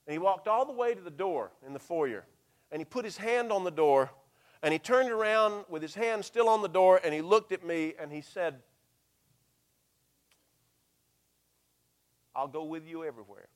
And 0.07 0.13
he 0.13 0.19
walked 0.19 0.49
all 0.49 0.65
the 0.65 0.73
way 0.73 0.95
to 0.95 1.01
the 1.01 1.11
door 1.11 1.51
in 1.67 1.73
the 1.73 1.79
foyer, 1.79 2.25
and 2.71 2.81
he 2.81 2.85
put 2.85 3.05
his 3.05 3.17
hand 3.17 3.53
on 3.53 3.65
the 3.65 3.71
door, 3.71 4.11
and 4.63 4.73
he 4.73 4.79
turned 4.79 5.11
around 5.11 5.65
with 5.69 5.83
his 5.83 5.95
hand 5.95 6.25
still 6.25 6.49
on 6.49 6.63
the 6.63 6.69
door, 6.69 7.01
and 7.03 7.13
he 7.13 7.21
looked 7.21 7.53
at 7.53 7.65
me, 7.65 7.95
and 7.99 8.11
he 8.11 8.21
said, 8.21 8.63
I'll 12.35 12.49
go 12.49 12.65
with 12.65 12.87
you 12.87 13.05
everywhere, 13.05 13.49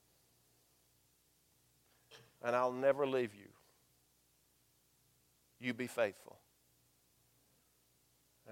and 2.44 2.56
I'll 2.56 2.72
never 2.72 3.06
leave 3.06 3.34
you. 3.34 3.48
You 5.60 5.72
be 5.72 5.86
faithful. 5.86 6.38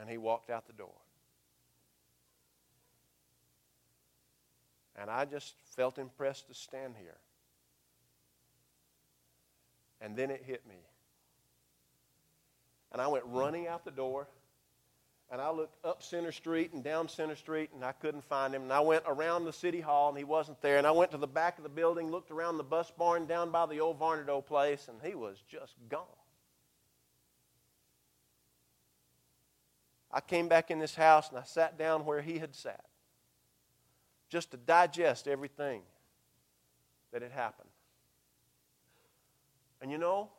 And 0.00 0.09
he 0.09 0.16
walked 0.16 0.48
out 0.48 0.68
the 0.68 0.72
door. 0.72 0.99
And 5.00 5.08
I 5.10 5.24
just 5.24 5.54
felt 5.76 5.98
impressed 5.98 6.48
to 6.48 6.54
stand 6.54 6.94
here. 7.00 7.16
And 10.02 10.14
then 10.14 10.30
it 10.30 10.42
hit 10.46 10.66
me. 10.68 10.76
And 12.92 13.00
I 13.00 13.06
went 13.08 13.24
running 13.26 13.66
out 13.66 13.84
the 13.84 13.90
door. 13.90 14.28
And 15.32 15.40
I 15.40 15.50
looked 15.52 15.82
up 15.86 16.02
Center 16.02 16.32
Street 16.32 16.72
and 16.72 16.82
down 16.82 17.08
Center 17.08 17.36
Street, 17.36 17.70
and 17.72 17.84
I 17.84 17.92
couldn't 17.92 18.24
find 18.24 18.52
him. 18.52 18.62
And 18.62 18.72
I 18.72 18.80
went 18.80 19.04
around 19.06 19.44
the 19.44 19.52
city 19.52 19.80
hall, 19.80 20.08
and 20.08 20.18
he 20.18 20.24
wasn't 20.24 20.60
there. 20.60 20.76
And 20.76 20.86
I 20.86 20.90
went 20.90 21.12
to 21.12 21.18
the 21.18 21.26
back 21.26 21.56
of 21.56 21.62
the 21.62 21.70
building, 21.70 22.10
looked 22.10 22.32
around 22.32 22.58
the 22.58 22.64
bus 22.64 22.90
barn 22.90 23.26
down 23.26 23.50
by 23.50 23.66
the 23.66 23.80
old 23.80 23.98
Varnado 23.98 24.44
place, 24.44 24.88
and 24.88 24.98
he 25.02 25.14
was 25.14 25.38
just 25.48 25.74
gone. 25.88 26.04
I 30.12 30.20
came 30.20 30.48
back 30.48 30.70
in 30.70 30.80
this 30.80 30.96
house, 30.96 31.30
and 31.30 31.38
I 31.38 31.44
sat 31.44 31.78
down 31.78 32.04
where 32.04 32.20
he 32.20 32.38
had 32.38 32.54
sat 32.54 32.89
just 34.31 34.53
to 34.53 34.57
digest 34.57 35.29
everything 35.29 35.83
that 37.12 37.21
had 37.21 37.33
happened. 37.33 37.69
And 39.83 39.90
you 39.90 39.99
know, 39.99 40.31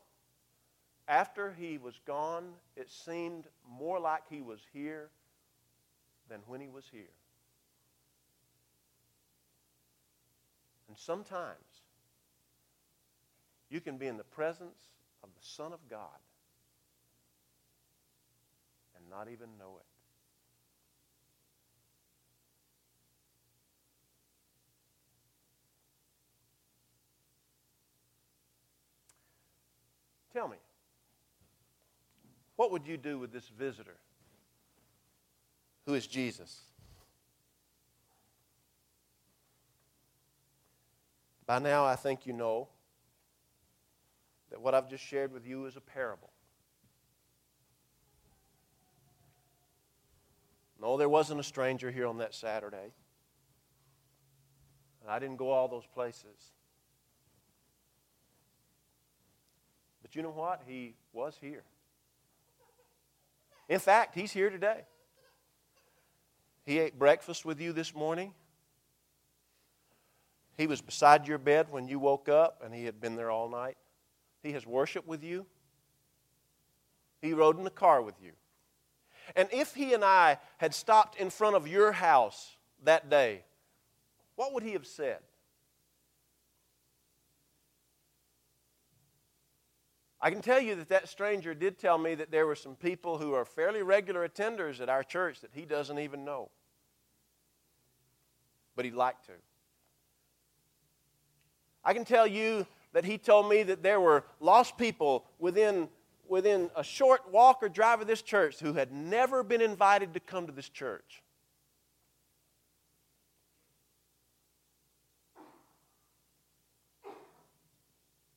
after 1.08 1.54
he 1.60 1.78
was 1.78 2.00
gone, 2.06 2.54
it 2.76 2.90
seemed 2.90 3.46
more 3.70 4.00
like 4.00 4.24
he 4.30 4.42
was 4.42 4.62
here 4.74 5.10
than 6.30 6.40
when 6.48 6.62
he 6.62 6.70
was 6.70 6.86
here. 6.92 7.02
And 10.88 10.98
sometimes 10.98 11.58
you 13.70 13.82
can 13.82 13.98
be 13.98 14.08
in 14.08 14.18
the 14.18 14.24
presence 14.24 14.80
of 15.24 15.30
the 15.30 15.46
Son 15.46 15.74
of 15.74 15.80
God 15.90 16.20
and 18.96 19.10
not 19.10 19.28
even 19.32 19.58
know 19.58 19.78
it. 19.80 19.91
Tell 30.34 30.48
me, 30.48 30.58
what 32.56 32.72
would 32.72 32.88
you 32.88 32.98
do 32.98 33.20
with 33.20 33.34
this 33.34 33.48
visitor 33.48 33.98
who 35.86 35.94
is 35.94 36.08
Jesus? 36.08 36.62
By 41.46 41.60
now, 41.60 41.86
I 41.86 41.96
think 41.96 42.26
you 42.26 42.34
know 42.34 42.70
that 44.52 44.62
what 44.62 44.74
I've 44.74 44.90
just 44.90 45.04
shared 45.04 45.34
with 45.34 45.46
you 45.46 45.66
is 45.66 45.76
a 45.76 45.82
parable. 45.82 46.32
No, 50.80 50.98
there 50.98 51.10
wasn't 51.10 51.40
a 51.40 51.44
stranger 51.44 51.92
here 51.92 52.08
on 52.08 52.18
that 52.20 52.34
Saturday. 52.34 52.94
I 55.08 55.20
didn't 55.20 55.38
go 55.38 55.52
all 55.52 55.68
those 55.68 55.86
places. 55.94 56.54
But 60.12 60.18
you 60.18 60.24
know 60.24 60.32
what? 60.32 60.64
He 60.68 60.96
was 61.14 61.38
here. 61.40 61.64
In 63.70 63.80
fact, 63.80 64.14
he's 64.14 64.34
here 64.34 64.50
today. 64.50 64.82
He 66.66 66.80
ate 66.80 67.00
breakfast 67.00 67.46
with 67.46 67.62
you 67.62 67.72
this 67.72 67.96
morning. 67.96 68.34
He 70.58 70.68
was 70.68 70.82
beside 70.82 71.30
your 71.30 71.38
bed 71.38 71.68
when 71.72 71.88
you 71.88 71.98
woke 71.98 72.28
up, 72.28 72.62
and 72.62 72.76
he 72.76 72.84
had 72.84 73.00
been 73.00 73.16
there 73.16 73.32
all 73.32 73.48
night. 73.48 73.78
He 74.44 74.52
has 74.52 74.68
worshiped 74.68 75.08
with 75.08 75.24
you. 75.24 75.46
He 77.22 77.32
rode 77.32 77.58
in 77.58 77.64
the 77.64 77.70
car 77.70 78.02
with 78.02 78.16
you. 78.22 78.34
And 79.34 79.48
if 79.54 79.74
he 79.76 79.94
and 79.94 80.04
I 80.04 80.40
had 80.58 80.74
stopped 80.74 81.18
in 81.18 81.30
front 81.30 81.56
of 81.56 81.70
your 81.70 81.94
house 81.94 82.58
that 82.84 83.10
day, 83.10 83.46
what 84.36 84.54
would 84.54 84.64
he 84.64 84.74
have 84.74 84.86
said? 84.86 85.20
I 90.22 90.30
can 90.30 90.42
tell 90.42 90.62
you 90.62 90.76
that 90.76 90.90
that 90.90 91.10
stranger 91.10 91.56
did 91.56 91.80
tell 91.80 91.98
me 91.98 92.14
that 92.16 92.30
there 92.30 92.46
were 92.46 92.56
some 92.56 92.76
people 92.76 93.18
who 93.18 93.34
are 93.34 93.44
fairly 93.44 93.82
regular 93.82 94.28
attenders 94.28 94.80
at 94.80 94.88
our 94.88 95.04
church 95.04 95.42
that 95.42 95.50
he 95.54 95.66
doesn't 95.66 95.98
even 95.98 96.24
know. 96.24 96.50
But 98.76 98.86
he'd 98.86 98.94
like 98.94 99.22
to. 99.26 99.34
I 101.84 101.94
can 101.94 102.06
tell 102.06 102.28
you 102.28 102.68
that 102.94 103.04
he 103.04 103.18
told 103.18 103.50
me 103.50 103.64
that 103.64 103.82
there 103.82 104.00
were 104.00 104.24
lost 104.40 104.78
people 104.78 105.26
within, 105.40 105.90
within 106.28 106.70
a 106.76 106.84
short 106.84 107.32
walk 107.32 107.64
or 107.64 107.70
drive 107.70 108.02
of 108.02 108.08
this 108.08 108.22
church 108.22 108.60
who 108.60 108.74
had 108.74 108.92
never 108.92 109.42
been 109.42 109.62
invited 109.62 110.14
to 110.14 110.20
come 110.20 110.46
to 110.46 110.52
this 110.52 110.70
church. 110.70 111.24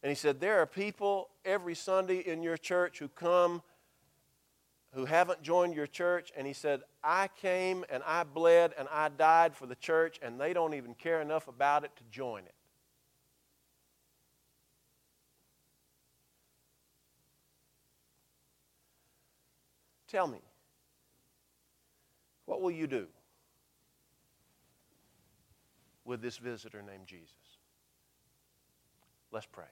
And 0.05 0.11
he 0.11 0.15
said, 0.15 0.39
There 0.39 0.61
are 0.61 0.67
people 0.67 1.31
every 1.47 1.75
Sunday 1.75 2.19
in 2.19 2.43
your 2.43 2.59
church 2.59 2.99
who 2.99 3.09
come 3.09 3.63
who 4.93 5.07
haven't 5.07 5.43
joined 5.43 5.75
your 5.75 5.87
church. 5.87 6.31
And 6.37 6.47
he 6.47 6.53
said, 6.53 6.83
I 7.03 7.29
came 7.41 7.87
and 7.89 8.03
I 8.07 8.23
bled 8.25 8.75
and 8.79 8.87
I 8.93 9.09
died 9.09 9.57
for 9.57 9.67
the 9.67 9.75
church, 9.75 10.21
and 10.23 10.39
they 10.39 10.53
don't 10.53 10.75
even 10.75 10.93
care 10.93 11.23
enough 11.23 11.49
about 11.49 11.85
it 11.85 11.91
to 11.97 12.03
join 12.11 12.45
it. 12.45 12.55
Tell 20.07 20.27
me, 20.27 20.43
what 22.45 22.61
will 22.61 22.71
you 22.71 22.87
do 22.87 23.07
with 26.05 26.21
this 26.21 26.37
visitor 26.37 26.83
named 26.83 27.07
Jesus? 27.07 27.33
Let's 29.33 29.47
pray. 29.47 29.65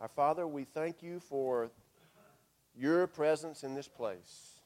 Our 0.00 0.08
Father, 0.08 0.46
we 0.46 0.62
thank 0.62 1.02
you 1.02 1.18
for 1.18 1.70
your 2.76 3.08
presence 3.08 3.64
in 3.64 3.74
this 3.74 3.88
place, 3.88 4.60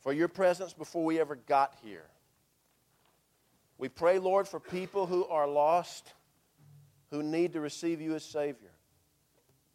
for 0.00 0.12
your 0.12 0.26
presence 0.26 0.72
before 0.72 1.04
we 1.04 1.20
ever 1.20 1.36
got 1.36 1.76
here. 1.84 2.06
We 3.78 3.88
pray, 3.88 4.18
Lord, 4.18 4.48
for 4.48 4.58
people 4.58 5.06
who 5.06 5.24
are 5.26 5.46
lost, 5.46 6.12
who 7.10 7.22
need 7.22 7.52
to 7.52 7.60
receive 7.60 8.00
you 8.00 8.16
as 8.16 8.24
Savior. 8.24 8.72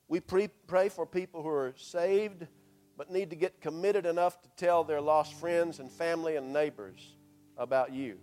We 0.09 0.19
pre- 0.19 0.49
pray 0.67 0.89
for 0.89 1.05
people 1.05 1.41
who 1.41 1.49
are 1.49 1.73
saved 1.77 2.47
but 2.97 3.09
need 3.09 3.29
to 3.29 3.35
get 3.37 3.61
committed 3.61 4.05
enough 4.05 4.41
to 4.41 4.49
tell 4.57 4.83
their 4.83 4.99
lost 4.99 5.33
friends 5.35 5.79
and 5.79 5.89
family 5.89 6.35
and 6.35 6.51
neighbors 6.51 7.15
about 7.57 7.93
you. 7.93 8.17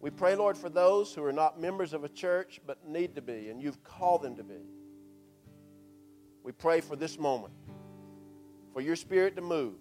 We 0.00 0.10
pray, 0.10 0.34
Lord, 0.34 0.56
for 0.56 0.68
those 0.68 1.12
who 1.12 1.24
are 1.24 1.32
not 1.32 1.60
members 1.60 1.92
of 1.92 2.04
a 2.04 2.08
church 2.08 2.60
but 2.66 2.86
need 2.86 3.16
to 3.16 3.22
be, 3.22 3.50
and 3.50 3.60
you've 3.60 3.82
called 3.82 4.22
them 4.22 4.36
to 4.36 4.44
be. 4.44 4.75
We 6.46 6.52
pray 6.52 6.80
for 6.80 6.94
this 6.94 7.18
moment, 7.18 7.52
for 8.72 8.80
your 8.80 8.94
spirit 8.94 9.34
to 9.34 9.42
move, 9.42 9.74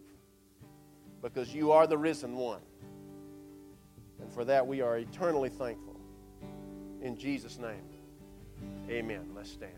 because 1.22 1.54
you 1.54 1.72
are 1.72 1.86
the 1.86 1.96
risen 1.96 2.36
one. 2.38 2.64
And 4.20 4.34
for 4.34 4.44
that, 4.46 4.66
we 4.66 4.82
are 4.82 4.98
eternally 4.98 5.50
thankful. 5.50 6.00
In 7.04 7.16
Jesus' 7.18 7.60
name, 7.60 7.84
amen. 8.90 9.30
Let's 9.36 9.52
stand. 9.52 9.76